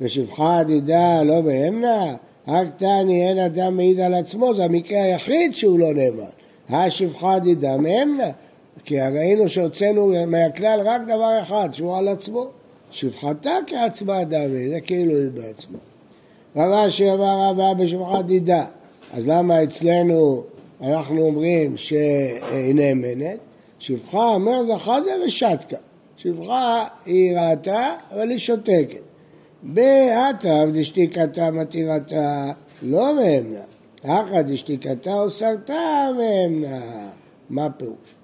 ושפחה 0.00 0.62
דידה 0.64 1.22
לא 1.22 1.40
בהמנה, 1.40 2.16
הקטני 2.46 3.28
אין 3.28 3.38
אדם 3.38 3.76
מעיד 3.76 4.00
על 4.00 4.14
עצמו, 4.14 4.54
זה 4.54 4.64
המקרה 4.64 5.02
היחיד 5.02 5.54
שהוא 5.54 5.78
לא 5.78 5.94
נאמן. 5.94 6.24
השפחה 6.68 7.38
דידה 7.38 7.76
מהמנה, 7.76 8.30
כי 8.84 9.00
ראינו 9.00 9.48
שהוצאנו 9.48 10.12
מהכלל 10.26 10.80
רק 10.84 11.02
דבר 11.02 11.38
אחד, 11.42 11.68
שהוא 11.72 11.96
על 11.96 12.08
עצמו. 12.08 12.46
שפחתה 12.90 13.58
כעצמה 13.66 14.24
דמי, 14.24 14.68
זה 14.68 14.80
כאילו 14.80 15.16
היא 15.16 15.30
בעצמה. 15.34 15.78
רבה 16.56 16.90
שאמר 16.90 17.48
רבה 17.50 17.74
בשפחה 17.74 18.22
דידה, 18.22 18.64
אז 19.12 19.28
למה 19.28 19.62
אצלנו 19.62 20.42
אנחנו 20.82 21.20
אומרים 21.20 21.76
שהיא 21.76 22.74
נאמנת? 22.74 23.38
שפחה 23.78 24.34
אומר 24.34 24.64
זכה 24.64 25.00
זה 25.00 25.10
ושתקה. 25.26 25.76
שפחה 26.18 26.86
היא 27.06 27.38
ראתה, 27.38 27.94
אבל 28.12 28.30
היא 28.30 28.38
שותקת. 28.38 29.00
באתא 29.62 30.64
דשתיקתה 30.72 31.50
מתירתה 31.50 32.52
לא 32.82 33.14
מאמנה. 33.14 33.60
אחא 34.04 34.42
דשתיקתה 34.42 35.14
או 35.14 35.30
סרתה 35.30 36.08
מאמנה. 36.16 37.08
מה 37.50 37.66
הפירוש? 37.66 38.14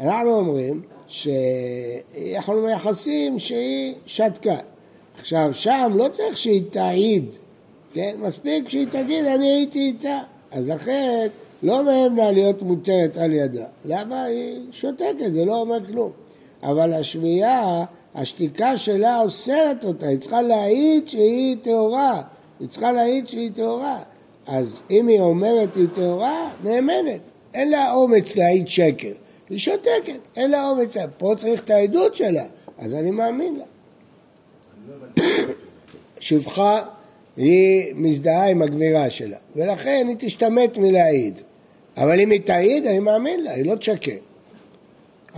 אנחנו 0.00 0.30
אומרים 0.30 0.82
שאנחנו 1.06 2.62
מייחסים 2.62 3.38
שהיא 3.38 3.94
שתקה. 4.06 4.58
עכשיו, 5.18 5.50
שם 5.54 5.92
לא 5.94 6.08
צריך 6.12 6.36
שהיא 6.36 6.62
תעיד, 6.70 7.24
כן? 7.92 8.16
מספיק 8.18 8.68
שהיא 8.68 8.86
תגיד, 8.90 9.24
אני 9.24 9.48
הייתי 9.48 9.78
איתה. 9.78 10.18
אז 10.50 10.68
לכן, 10.68 11.26
לא 11.62 11.84
לה 12.16 12.30
להיות 12.30 12.62
מותרת 12.62 13.18
על 13.18 13.32
ידה. 13.32 13.64
למה? 13.84 14.24
היא 14.24 14.60
שותקת, 14.72 15.32
זה 15.32 15.44
לא 15.44 15.60
אומר 15.60 15.86
כלום. 15.86 16.25
אבל 16.70 16.92
השמיעה, 16.92 17.84
השתיקה 18.14 18.76
שלה 18.76 19.20
אוסרת 19.20 19.84
אותה, 19.84 20.06
היא 20.06 20.18
צריכה 20.18 20.42
להעיד 20.42 21.08
שהיא 21.08 21.56
טהורה. 21.62 22.22
היא 22.60 22.68
צריכה 22.68 22.92
להעיד 22.92 23.28
שהיא 23.28 23.50
טהורה. 23.54 23.98
אז 24.46 24.80
אם 24.90 25.06
היא 25.06 25.20
אומרת 25.20 25.68
שהיא 25.74 25.86
טהורה, 25.94 26.50
נאמנת. 26.64 27.20
אין 27.54 27.70
לה 27.70 27.92
אומץ 27.92 28.36
להעיד 28.36 28.68
שקר. 28.68 29.12
היא 29.50 29.58
שותקת, 29.58 30.18
אין 30.36 30.50
לה 30.50 30.68
אומץ. 30.68 30.96
פה 31.18 31.34
צריך 31.38 31.64
את 31.64 31.70
העדות 31.70 32.14
שלה, 32.14 32.44
אז 32.78 32.94
אני 32.94 33.10
מאמין 33.10 33.56
לה. 33.56 33.64
שפחה 36.20 36.82
היא 37.36 37.92
מזדהה 37.94 38.50
עם 38.50 38.62
הגבירה 38.62 39.10
שלה, 39.10 39.36
ולכן 39.56 40.06
היא 40.08 40.16
תשתמט 40.18 40.78
מלהעיד. 40.78 41.38
אבל 41.96 42.20
אם 42.20 42.30
היא 42.30 42.40
תעיד, 42.40 42.86
אני 42.86 42.98
מאמין 42.98 43.44
לה, 43.44 43.52
היא 43.52 43.64
לא 43.64 43.74
תשקר. 43.74 44.16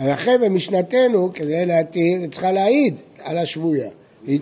לכן 0.04 0.40
במשנתנו, 0.40 1.30
כדי 1.34 1.66
להתיר, 1.66 2.20
היא 2.20 2.30
צריכה 2.30 2.52
להעיד 2.52 2.94
על 3.18 3.38
השבויה. 3.38 3.90
היא... 4.26 4.40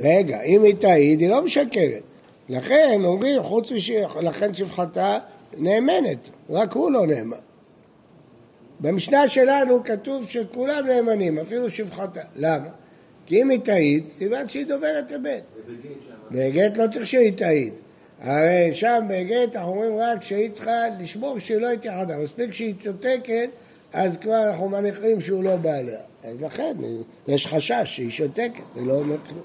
רגע, 0.00 0.42
אם 0.42 0.62
היא 0.62 0.74
תעיד, 0.74 1.20
היא 1.20 1.28
לא 1.28 1.44
משקרת. 1.44 2.02
לכן 2.48 3.00
אומרים, 3.04 3.42
חוץ 3.42 3.72
משך, 3.72 4.16
לכן 4.22 4.54
שפחתה 4.54 5.18
נאמנת, 5.58 6.18
רק 6.50 6.72
הוא 6.72 6.90
לא 6.90 7.06
נאמן. 7.06 7.36
במשנה 8.80 9.28
שלנו 9.28 9.84
כתוב 9.84 10.28
שכולם 10.28 10.86
נאמנים, 10.86 11.38
אפילו 11.38 11.70
שפחתה. 11.70 12.20
למה? 12.36 12.68
כי 13.26 13.42
אם 13.42 13.50
היא 13.50 13.60
תעיד, 13.60 14.04
סימן 14.18 14.48
שהיא 14.48 14.66
דוברת 14.66 15.12
אמת. 15.16 15.42
בגט 16.30 16.76
לא 16.76 16.84
צריך 16.92 17.06
שהיא 17.06 17.32
תעיד. 17.32 17.72
הרי 18.20 18.70
שם 18.72 19.04
בגט 19.08 19.56
אנחנו 19.56 19.72
אומרים 19.72 19.96
רק 19.96 20.22
שהיא 20.22 20.50
צריכה 20.50 20.72
לשמור 21.00 21.38
שהיא 21.38 21.58
לא 21.58 21.70
התייחדה. 21.70 22.18
מספיק 22.18 22.52
שהיא 22.52 22.74
שותקת, 22.84 23.50
אז 23.94 24.16
כבר 24.16 24.48
אנחנו 24.48 24.68
מניחים 24.68 25.20
שהוא 25.20 25.42
לא 25.42 25.56
בעליה. 25.56 25.98
אז 26.24 26.40
לכן, 26.40 26.76
יש 27.28 27.46
חשש 27.46 27.82
שהיא 27.84 28.10
שותקת, 28.10 28.62
זה 28.74 28.84
לא 28.84 28.94
אומר 28.94 29.16
כלום. 29.28 29.44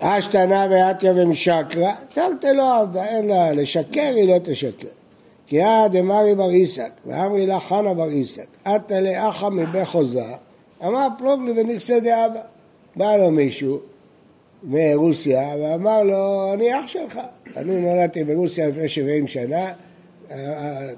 אשתנה 0.00 0.66
ואתיה 0.70 1.12
ומשקרא, 1.16 1.92
תרתי 2.08 2.52
לא 2.52 2.80
עבדה, 2.80 3.04
אין 3.04 3.26
לה 3.26 3.52
לשקר, 3.52 4.12
היא 4.16 4.28
לא 4.28 4.38
תשקר. 4.44 4.88
כי 5.46 5.62
עד 5.62 5.96
אמרי 5.96 6.34
בר 6.34 6.48
עיסק, 6.48 6.90
ואמרי 7.06 7.46
לה 7.46 7.60
חנה 7.60 7.94
בר 7.94 8.08
עיסק, 8.08 8.46
עתה 8.64 9.00
לאחה 9.00 9.50
מבחוזה, 9.50 10.24
אמר 10.84 11.08
פלוגלי 11.18 11.60
ונכסי 11.60 12.00
דאבא. 12.00 12.40
בא 12.96 13.16
לו 13.16 13.30
מישהו 13.30 13.78
מרוסיה 14.62 15.54
ואמר 15.60 16.02
לו, 16.02 16.52
אני 16.54 16.80
אח 16.80 16.88
שלך, 16.88 17.20
אני 17.56 17.80
נולדתי 17.80 18.24
ברוסיה 18.24 18.68
לפני 18.68 18.88
70 18.88 19.26
שנה, 19.26 19.72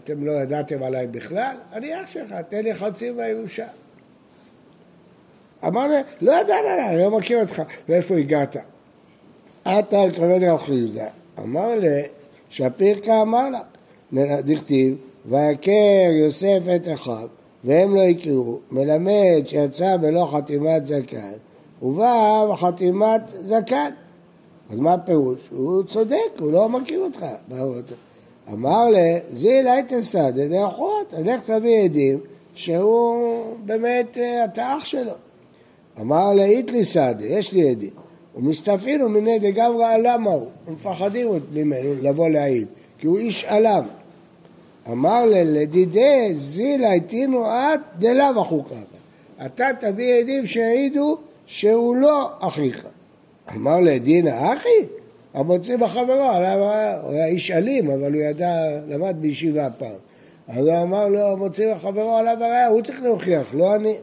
אתם 0.04 0.24
לא 0.24 0.32
ידעתם 0.32 0.82
עליי 0.82 1.06
בכלל, 1.06 1.56
אני 1.72 2.02
אח 2.02 2.08
שלך, 2.08 2.34
תן 2.48 2.62
לי 2.62 2.74
חצי 2.74 3.10
מהירושה. 3.10 3.66
אמר 5.66 5.88
לי, 5.88 5.96
לא 6.20 6.32
ידענו 6.32 6.68
עליי, 6.68 6.88
אני 6.88 7.02
לא 7.02 7.10
מכיר 7.10 7.40
אותך, 7.40 7.62
ואיפה 7.88 8.16
הגעת? 8.16 8.56
אתה 9.62 10.02
התכוון 10.02 10.42
רב 10.42 10.58
חיודה. 10.58 11.06
אמר 11.38 11.74
לי, 11.74 12.02
שפירקה 12.50 13.22
אמר 13.22 13.48
לה, 14.12 14.42
דכתיב, 14.42 14.96
ויכר 15.26 16.10
יוסף 16.12 16.58
את 16.76 16.88
אחיו, 16.94 17.28
והם 17.64 17.96
לא 17.96 18.00
יקראו, 18.00 18.58
מלמד 18.70 19.42
שיצא 19.46 19.96
בלא 19.96 20.28
חתימת 20.32 20.86
זקן, 20.86 21.32
ובא 21.82 22.46
בחתימת 22.52 23.20
זקן. 23.44 23.90
אז 24.70 24.78
מה 24.78 24.94
הפירוש? 24.94 25.38
הוא 25.50 25.82
צודק, 25.82 26.16
הוא 26.38 26.52
לא 26.52 26.68
מכיר 26.68 27.00
אותך. 27.00 27.26
אמר 28.52 28.88
לה, 28.88 29.18
זיל 29.30 29.68
הייתם 29.68 30.02
סעדה 30.02 30.48
דאחות, 30.48 31.14
אז 31.14 31.24
לך 31.24 31.50
תביא 31.50 31.84
עדים 31.84 32.18
שהוא 32.54 33.56
באמת, 33.64 34.18
אה, 34.18 34.44
אתה 34.44 34.76
אח 34.76 34.84
שלו. 34.84 35.12
אמר 36.00 36.32
לה, 36.34 36.44
איתלי 36.44 36.84
סעדה, 36.84 37.26
יש 37.26 37.52
לי 37.52 37.70
עדים. 37.70 37.90
ומסתפינו 38.36 39.08
מיני 39.08 39.38
דגמרא 39.38 39.96
למה 39.96 40.30
הוא, 40.30 40.48
הם 40.66 40.72
מפחדים 40.72 41.28
ממנו 41.52 41.94
לבוא 42.02 42.28
להעיד, 42.28 42.66
כי 42.98 43.06
הוא 43.06 43.18
איש 43.18 43.44
עלם. 43.44 43.86
אמר 44.90 45.26
לה, 45.26 45.42
לדידי 45.44 46.32
זילה 46.34 46.92
איתינו 46.92 47.46
את 47.46 47.80
דלאו 47.98 48.42
אחוקה. 48.42 48.74
אתה 49.46 49.68
תביא 49.80 50.14
עדים 50.14 50.46
שיעידו 50.46 51.18
שהוא 51.46 51.96
לא 51.96 52.30
אחיך. 52.40 52.86
אמר 53.56 53.80
לה, 53.80 53.98
דינה 53.98 54.54
אחי? 54.54 54.97
המוציא 55.38 55.76
בחברו, 55.76 56.30
הוא 57.02 57.12
היה 57.12 57.26
איש 57.26 57.50
אלים, 57.50 57.90
אבל 57.90 58.12
הוא 58.12 58.22
ידע, 58.22 58.52
למד 58.88 59.16
בישיבה 59.20 59.68
פעם. 59.78 59.96
אז 60.48 60.66
הוא 60.66 60.82
אמר 60.82 61.08
לו, 61.08 61.20
המוציא 61.32 61.74
בחברו 61.74 62.16
עליו 62.16 62.36
הראיה, 62.40 62.66
הוא 62.66 62.82
צריך 62.82 63.02
להוכיח, 63.02 63.54
לא 63.54 63.74
אני. 63.74 63.96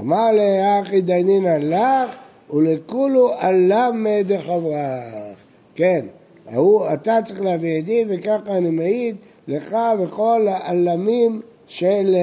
אמר 0.00 0.30
לאחי 0.32 1.00
דיינינא 1.00 1.58
לך 1.60 2.16
ולכולו 2.50 3.32
עלמא 3.38 4.22
דחברך. 4.22 5.36
כן, 5.74 6.06
ההוא, 6.46 6.92
אתה 6.92 7.18
צריך 7.24 7.40
להביא 7.42 7.78
עדים 7.78 8.08
וככה 8.10 8.56
אני 8.56 8.70
מעיד 8.70 9.16
לך 9.48 9.76
וכל 9.98 10.46
העלמים 10.50 11.40
של 11.66 12.14
אה, 12.14 12.20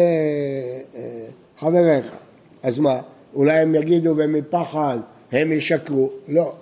אה, 0.95 1.25
חבריך. 1.57 2.15
אז 2.63 2.79
מה, 2.79 3.01
אולי 3.35 3.59
הם 3.59 3.75
יגידו 3.75 4.13
ומפחד 4.17 4.97
הם 5.31 5.51
ישקרו? 5.51 6.09
לא. 6.27 6.53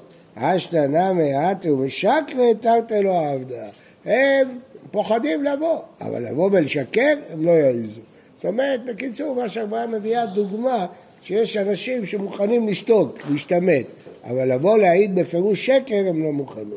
אשתא 0.41 0.87
נמי 0.87 1.51
אתי 1.51 1.69
ומשקרי 1.69 2.55
תרתי 2.59 3.01
לו 3.01 3.13
עבדה. 3.13 3.69
הם 4.05 4.59
פוחדים 4.91 5.43
לבוא, 5.43 5.81
אבל 6.01 6.21
לבוא 6.31 6.49
ולשקר 6.51 7.13
הם 7.29 7.45
לא 7.45 7.51
יעזו. 7.51 8.01
זאת 8.35 8.45
אומרת, 8.45 8.85
בקיצור, 8.85 9.35
מה 9.35 9.49
שהגמרא 9.49 9.85
מביאה 9.85 10.25
דוגמה 10.25 10.87
שיש 11.21 11.57
אנשים 11.57 12.05
שמוכנים 12.05 12.67
לשתוק, 12.67 13.17
להשתמט, 13.31 13.85
אבל 14.23 14.53
לבוא 14.53 14.77
להעיד 14.77 15.15
בפירוש 15.15 15.65
שקר 15.65 16.03
הם 16.09 16.23
לא 16.23 16.31
מוכנים. 16.31 16.69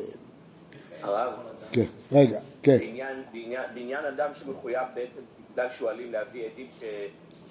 הרב? 1.03 1.33
כן, 1.73 1.85
רגע, 2.13 2.39
כן. 2.63 2.79
בעניין, 2.79 3.23
בעניין, 3.33 3.63
בעניין 3.75 4.05
אדם 4.05 4.31
שמחויב 4.39 4.83
בעצם, 4.95 5.21
בגלל 5.53 5.67
שואלים 5.79 6.13
להביא 6.13 6.43
עדים 6.53 6.67
ש, 6.81 6.85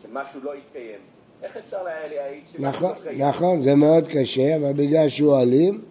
שמשהו 0.02 0.40
לא 0.44 0.52
יתקיים, 0.56 1.00
איך 1.44 1.58
אפשר 1.58 1.84
להעיד 1.84 2.44
שמשהו 2.52 2.70
נכון, 2.70 2.90
לא 2.90 2.96
יתקיים? 2.98 3.22
נכון, 3.22 3.62
זה 3.62 3.76
מאוד 3.76 4.08
קשה, 4.08 4.56
אבל 4.56 4.74
בגלל 4.74 5.10
שהוא 5.10 5.42
אלים, 5.42 5.82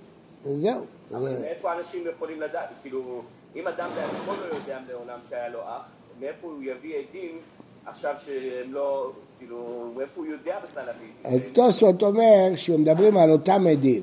זהו. 0.45 0.81
אבל 1.11 1.29
זה- 1.29 1.41
מאיפה 1.41 1.73
אנשים 1.79 2.05
יכולים 2.17 2.41
לדעת? 2.41 2.69
כאילו, 2.83 3.23
אם 3.57 3.67
אדם 3.69 3.89
בעצמו 3.95 4.33
לא 4.41 4.55
יודע 4.57 4.79
לעולם 4.91 5.19
שהיה 5.31 5.49
לו 5.49 5.59
אח, 5.61 5.83
מאיפה 6.21 6.47
הוא 6.47 6.63
יביא 6.63 6.95
עדים 7.09 7.39
עכשיו 7.87 8.15
שהם 8.27 8.73
לא, 8.73 9.11
כאילו, 9.39 9.89
מאיפה 9.97 10.13
הוא 10.21 10.27
יודע 10.27 10.55
בכלל 10.65 10.83
להביא? 10.87 11.49
תוספות 11.53 12.03
אומר 12.03 12.53
שמדברים 12.57 13.17
על 13.17 13.31
אותם 13.31 13.67
עדים. 13.67 14.03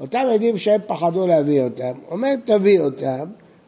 אותם 0.00 0.24
עדים 0.34 0.58
שהם 0.58 0.80
פחדו 0.86 1.26
להביא 1.26 1.62
אותם, 1.62 1.92
אומר 2.10 2.34
תביא 2.44 2.80
אותם, 2.80 3.24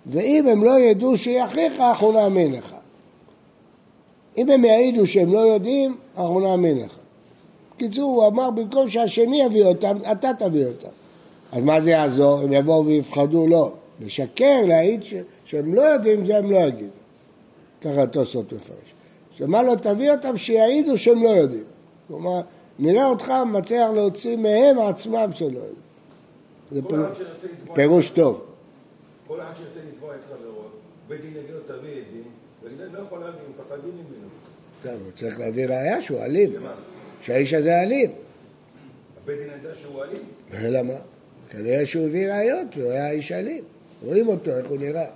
ואם 0.07 0.47
הם 0.47 0.65
לא 0.65 0.79
ידעו 0.79 1.17
שהיא 1.17 1.45
אחיך, 1.45 1.81
אנחנו 1.81 2.13
נאמין 2.13 2.53
לך. 2.53 2.75
אם 4.37 4.51
הם 4.51 4.65
יעידו 4.65 5.07
שהם 5.07 5.33
לא 5.33 5.39
יודעים, 5.39 5.97
אנחנו 6.17 6.41
נאמין 6.41 6.79
לך. 6.79 6.99
בקיצור, 7.77 8.05
הוא 8.23 8.27
אמר 8.27 8.51
במקום 8.51 8.89
שהשני 8.89 9.43
יביא 9.43 9.65
אותם, 9.65 9.99
אתה 10.13 10.31
תביא 10.39 10.67
אותם. 10.67 10.89
אז 11.53 11.63
מה 11.63 11.81
זה 11.81 11.91
יעזור? 11.91 12.41
הם 12.41 12.53
יבואו 12.53 12.87
ויפחדו? 12.87 13.47
לא. 13.47 13.73
לשקר, 14.01 14.61
להעיד 14.67 15.03
ש... 15.03 15.15
שהם 15.45 15.75
לא 15.75 15.83
יודעים, 15.83 16.27
זה 16.27 16.39
הם 16.39 16.51
לא 16.51 16.57
יגידו. 16.57 16.91
ככה 17.81 18.07
תוספות 18.07 18.53
מפרש. 18.53 18.95
שמה 19.35 19.63
לא 19.63 19.75
תביא 19.75 20.11
אותם 20.11 20.37
שיעידו 20.37 20.99
שהם 20.99 21.23
לא 21.23 21.29
יודעים. 21.29 21.65
כלומר, 22.09 22.41
נראה 22.79 23.07
אותך 23.07 23.33
מצליח 23.47 23.91
להוציא 23.95 24.37
מהם 24.37 24.79
עצמם 24.79 25.31
שלא 25.35 25.49
יודעים. 25.49 25.75
זה 26.71 26.83
כל 26.83 26.89
פירוש, 26.89 27.19
פירוש 27.75 28.11
טוב. 28.11 28.45
כל 29.27 29.41
אחד 29.41 29.53
שרוצה 29.57 29.81
לתבוע 29.89 30.15
את 30.15 30.21
חברו, 30.29 30.63
בית 31.09 31.21
דין 31.21 31.31
יגיד 31.31 31.51
לו 31.51 31.61
תביא 31.61 31.91
עדים, 31.91 32.23
ויגיד 32.63 32.81
להם 32.81 32.95
לא 32.95 33.01
יכול 33.01 33.19
להביא, 33.19 33.41
הם 33.41 33.53
מפחדים 33.55 33.93
ממנו. 33.93 34.29
טוב, 34.83 34.93
הוא 35.05 35.13
צריך 35.15 35.39
להביא 35.39 35.67
ראייה 35.67 36.01
שהוא 36.01 36.23
אלים. 36.23 36.53
שהאיש 37.23 37.55
הזה 37.55 37.83
אלים. 37.83 38.11
הבית 39.23 39.39
דין 39.39 39.49
ידע 39.61 39.75
שהוא 39.75 40.03
אלים. 40.05 40.23
למה? 40.73 40.95
כנראה 41.51 41.87
שהוא 41.87 42.07
הביא 42.07 42.27
ראיות, 42.33 42.75
הוא 42.77 42.91
היה 42.91 43.11
איש 43.11 43.33
אלים. 43.33 43.65
רואים 44.05 44.29
אותו, 44.29 44.51
איך 44.51 44.69
הוא 44.69 44.79
נראה. 44.79 45.07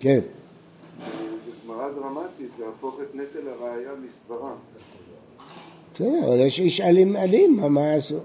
כן. 0.00 0.18
זה 0.18 1.04
גמרא 1.66 1.88
דרמטית, 1.92 2.50
להפוך 2.58 3.00
את 3.02 3.14
נטל 3.14 3.48
הראייה 3.48 3.90
מסברה. 4.06 4.54
בסדר, 5.94 6.28
אבל 6.28 6.40
יש 6.40 6.58
איש 6.58 6.80
אלים 6.80 7.16
אלים, 7.16 7.56
מה- 7.56 7.80
יעשו? 7.86 8.18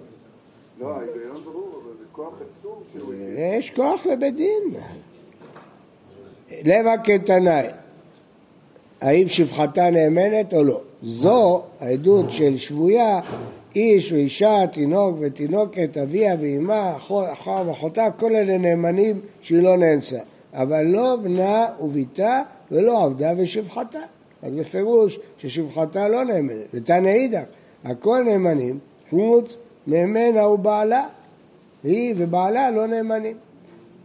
לא, 0.79 0.87
ההיגיון 0.97 1.43
ברור, 1.43 1.81
אבל 1.83 1.91
זה 1.99 2.05
כוח 2.11 2.33
עצום 2.59 2.83
שהוא... 2.93 3.13
יש 3.37 3.71
כוח 3.71 4.05
לבית 4.05 4.35
דין. 4.35 4.63
למה 6.65 6.91
כתנאי? 7.03 7.67
האם 9.01 9.27
שפחתה 9.29 9.89
נאמנת 9.89 10.53
או 10.53 10.63
לא? 10.63 10.81
זו 11.01 11.63
העדות 11.79 12.25
של 12.31 12.57
שבויה, 12.57 13.19
איש 13.75 14.11
ואישה, 14.11 14.67
תינוק 14.73 15.17
ותינוקת, 15.19 15.97
אביה 15.97 16.35
ואימה, 16.39 16.95
אחות 16.97 17.25
ואחותה, 17.67 18.07
כל 18.17 18.35
אלה 18.35 18.57
נאמנים 18.57 19.19
שהיא 19.41 19.61
לא 19.61 19.77
נאנסה. 19.77 20.19
אבל 20.53 20.83
לא 20.83 21.17
בנה 21.23 21.65
וביתה 21.79 22.41
ולא 22.71 23.03
עבדה 23.03 23.33
ושפחתה. 23.37 23.99
אז 24.41 24.53
בפירוש 24.53 25.19
ששפחתה 25.37 26.07
לא 26.07 26.25
נאמנת. 26.25 26.65
ותנא 26.73 27.07
אידך, 27.07 27.43
הכל 27.83 28.23
נאמנים 28.25 28.79
חוץ 29.09 29.57
ממנה 29.87 30.47
ובעלה. 30.47 31.07
היא 31.83 32.13
ובעלה 32.17 32.71
לא 32.71 32.87
נאמנים. 32.87 33.37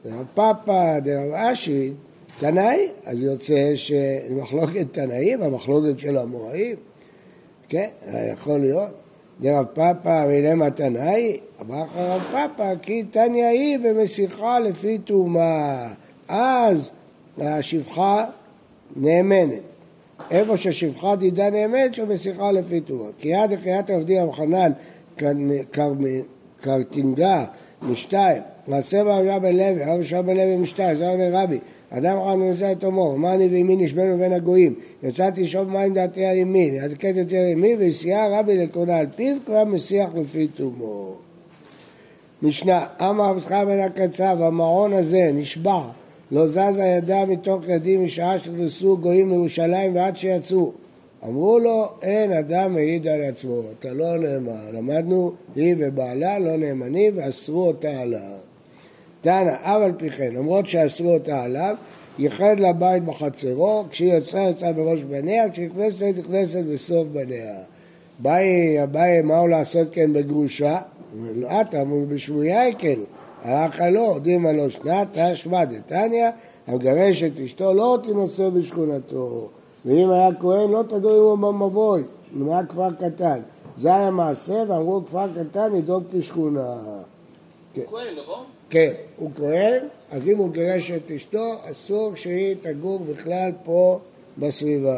דרב 0.04 0.24
פאפא, 0.34 0.98
דרב 0.98 1.32
אשי, 1.32 1.92
תנאי, 2.38 2.88
אז 3.04 3.22
יוצא 3.22 3.76
שזה 3.76 4.34
מחלוקת 4.36 4.86
תנאים, 4.92 5.42
המחלוקת 5.42 5.98
של 5.98 6.18
המוראים. 6.18 6.76
כן, 7.68 7.88
יכול 8.32 8.58
להיות. 8.58 8.90
דרב 9.40 9.64
פאפא 9.64 10.24
והנה 10.28 10.54
מתנאי, 10.54 11.40
אמר 11.60 11.84
לך 11.84 11.90
רב 11.96 12.22
פאפא 12.32 12.74
כי 12.82 13.02
תניא 13.02 13.44
היא 13.44 13.78
במשיכה 13.78 14.60
לפי 14.60 14.98
טומאה. 14.98 15.88
אז 16.28 16.90
השפחה 17.38 18.24
נאמנת. 18.96 19.74
איפה 20.30 20.56
ששפחה 20.56 21.16
דידה 21.16 21.50
נאמנת, 21.50 21.94
שמשיכה 21.94 22.52
לפי 22.52 22.80
טומאה. 22.80 23.10
כי 23.18 23.28
יד 23.28 23.52
הקריאת 23.52 23.90
עבדי 23.90 24.18
המחנן 24.18 24.72
קרטינגה 26.60 27.44
משתיים, 27.82 28.42
מעשה 28.68 29.04
ברביה 29.04 29.38
בן 29.38 29.56
לוי, 29.56 29.84
הרב 29.84 30.02
שם 30.02 30.26
בן 30.26 30.56
משתיים, 30.56 30.96
זה 30.96 31.10
אומר 31.10 31.30
רבי, 31.32 31.58
אדם 31.98 32.18
אחד 32.18 32.36
נושא 32.38 32.72
את 32.72 32.84
הומו, 32.84 33.18
מה 33.18 33.34
אני 33.34 33.46
וימי 33.46 33.76
נשבנו 33.76 34.18
בין 34.18 34.32
הגויים, 34.32 34.74
יצאתי 35.02 35.42
לשאוב 35.42 35.68
מים 35.68 35.94
דעתי 35.94 36.24
על 36.24 36.36
ימין, 36.36 36.74
ידקט 36.74 37.16
יותר 37.16 37.36
ימין, 37.36 37.78
והסיעה 37.80 38.38
רבי 38.38 38.58
לקרונה 38.58 38.96
על 38.96 39.06
פיו, 39.16 39.36
כבר 39.46 39.64
משיח 39.64 40.08
לפי 40.14 40.46
תומו. 40.46 41.14
משנה, 42.42 42.86
אמר 43.00 43.24
רב 43.24 43.38
זכר 43.38 43.64
בן 43.64 43.80
הקצב, 43.80 44.36
המעון 44.40 44.92
הזה 44.92 45.30
נשבע, 45.34 45.80
לא 46.30 46.46
זזה 46.46 46.82
ידה 46.82 47.26
מתוך 47.26 47.68
ידי 47.68 47.96
משעה 47.96 48.38
שנכנסו 48.38 48.98
גויים 48.98 49.30
לירושלים 49.30 49.94
ועד 49.94 50.16
שיצאו. 50.16 50.72
אמרו 51.24 51.58
לו, 51.58 51.84
אין 52.02 52.32
אדם 52.32 52.74
מעיד 52.74 53.06
על 53.06 53.22
עצמו, 53.22 53.60
אתה 53.78 53.92
לא 53.92 54.18
נאמן. 54.18 54.72
למדנו, 54.72 55.32
היא 55.54 55.74
ובעלה 55.78 56.38
לא 56.38 56.56
נאמנים 56.56 57.12
ואסרו 57.16 57.66
אותה 57.66 58.00
עליו. 58.00 58.51
תנא, 59.22 59.50
אף 59.62 59.82
על 59.82 59.92
פי 59.96 60.10
כן, 60.10 60.34
למרות 60.34 60.66
שאסרו 60.66 61.14
אותה 61.14 61.42
עליו, 61.42 61.74
ייחד 62.18 62.60
לבית 62.60 63.04
בחצרו, 63.04 63.84
כשהיא 63.90 64.14
יוצאה 64.14 64.48
יוצאה 64.48 64.72
בראש 64.72 65.02
בניה, 65.02 65.50
כשהיא 65.50 65.68
נכנסת 66.18 66.64
בסוף 66.72 67.06
בניה. 67.12 67.54
באי, 68.18 68.82
אביי, 68.82 69.22
מה 69.22 69.38
הוא 69.38 69.48
לעשות 69.48 69.88
כן 69.92 70.12
בגרושה? 70.12 70.78
לא, 71.34 71.60
אתה 71.60 71.82
אמרו 71.82 72.06
בשבויה 72.08 72.68
יקלו. 72.68 73.04
הלך 73.42 73.82
לא, 73.92 74.18
דימה 74.22 74.52
לא 74.52 74.68
שנת, 74.68 75.08
תשמע 75.18 75.64
דתניא, 75.64 76.28
המגרש 76.66 77.22
את 77.22 77.40
אשתו 77.44 77.74
לא 77.74 77.98
תינשא 78.02 78.48
בשכונתו. 78.48 79.48
ואם 79.84 80.10
היה 80.10 80.28
כהן 80.40 80.70
לא 80.70 80.82
תדעו 80.88 81.34
אם 81.34 81.42
הוא 81.42 81.52
במבוי, 81.52 82.02
אם 82.36 82.48
היה 82.48 82.66
כפר 82.66 82.92
קטן. 82.92 83.40
זה 83.76 83.94
היה 83.94 84.10
מעשה 84.10 84.64
ואמרו 84.68 85.02
כפר 85.06 85.26
קטן 85.40 85.76
ידום 85.76 86.04
כשכונה. 86.12 86.74
כהן, 87.74 88.18
נכון? 88.22 88.44
כן, 88.72 88.92
הוא 89.16 89.30
כהן, 89.36 89.82
אז 90.10 90.28
אם 90.28 90.38
הוא 90.38 90.52
גירש 90.52 90.90
את 90.90 91.10
אשתו, 91.10 91.54
אסור 91.70 92.16
שהיא 92.16 92.56
תגור 92.60 92.98
בכלל 92.98 93.50
פה 93.64 94.00
בסביבה. 94.38 94.96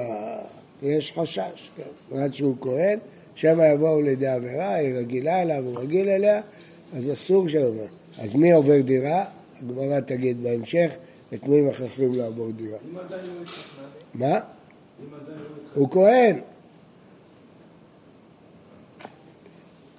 יש 0.83 1.13
חשש, 1.13 1.71
כן. 1.77 2.19
עד 2.19 2.35
שהוא 2.35 2.57
כהן, 2.61 2.99
שמא 3.35 3.63
יבואו 3.63 4.01
לידי 4.01 4.27
עבירה, 4.27 4.75
היא 4.75 4.95
רגילה 4.95 5.43
אליו, 5.43 5.65
הוא 5.67 5.79
רגיל 5.79 6.09
אליה, 6.09 6.41
אז 6.97 7.13
אסור 7.13 7.49
שם. 7.49 7.61
אז 8.19 8.35
מי 8.35 8.53
עובר 8.53 8.81
דירה? 8.81 9.25
הגמרא 9.63 10.01
תגיד 10.01 10.43
בהמשך 10.43 10.97
את 11.35 11.45
מי 11.45 11.61
מכריחים 11.61 12.15
לעבור 12.15 12.51
דירה. 12.51 12.79
אם 12.93 12.99
עדיין 12.99 13.27
לא 13.27 13.43
התחתנה, 13.43 13.87
מה? 14.15 14.41
הוא 15.75 15.91
כהן. 15.91 16.41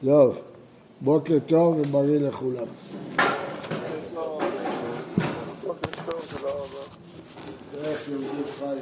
טוב, 0.05 0.39
בוקר 1.01 1.37
טוב 1.47 1.79
ובריא 1.79 2.19
לכולם. 2.19 2.67
איך 7.85 8.09
יהודי 8.09 8.43
חי 8.59 8.65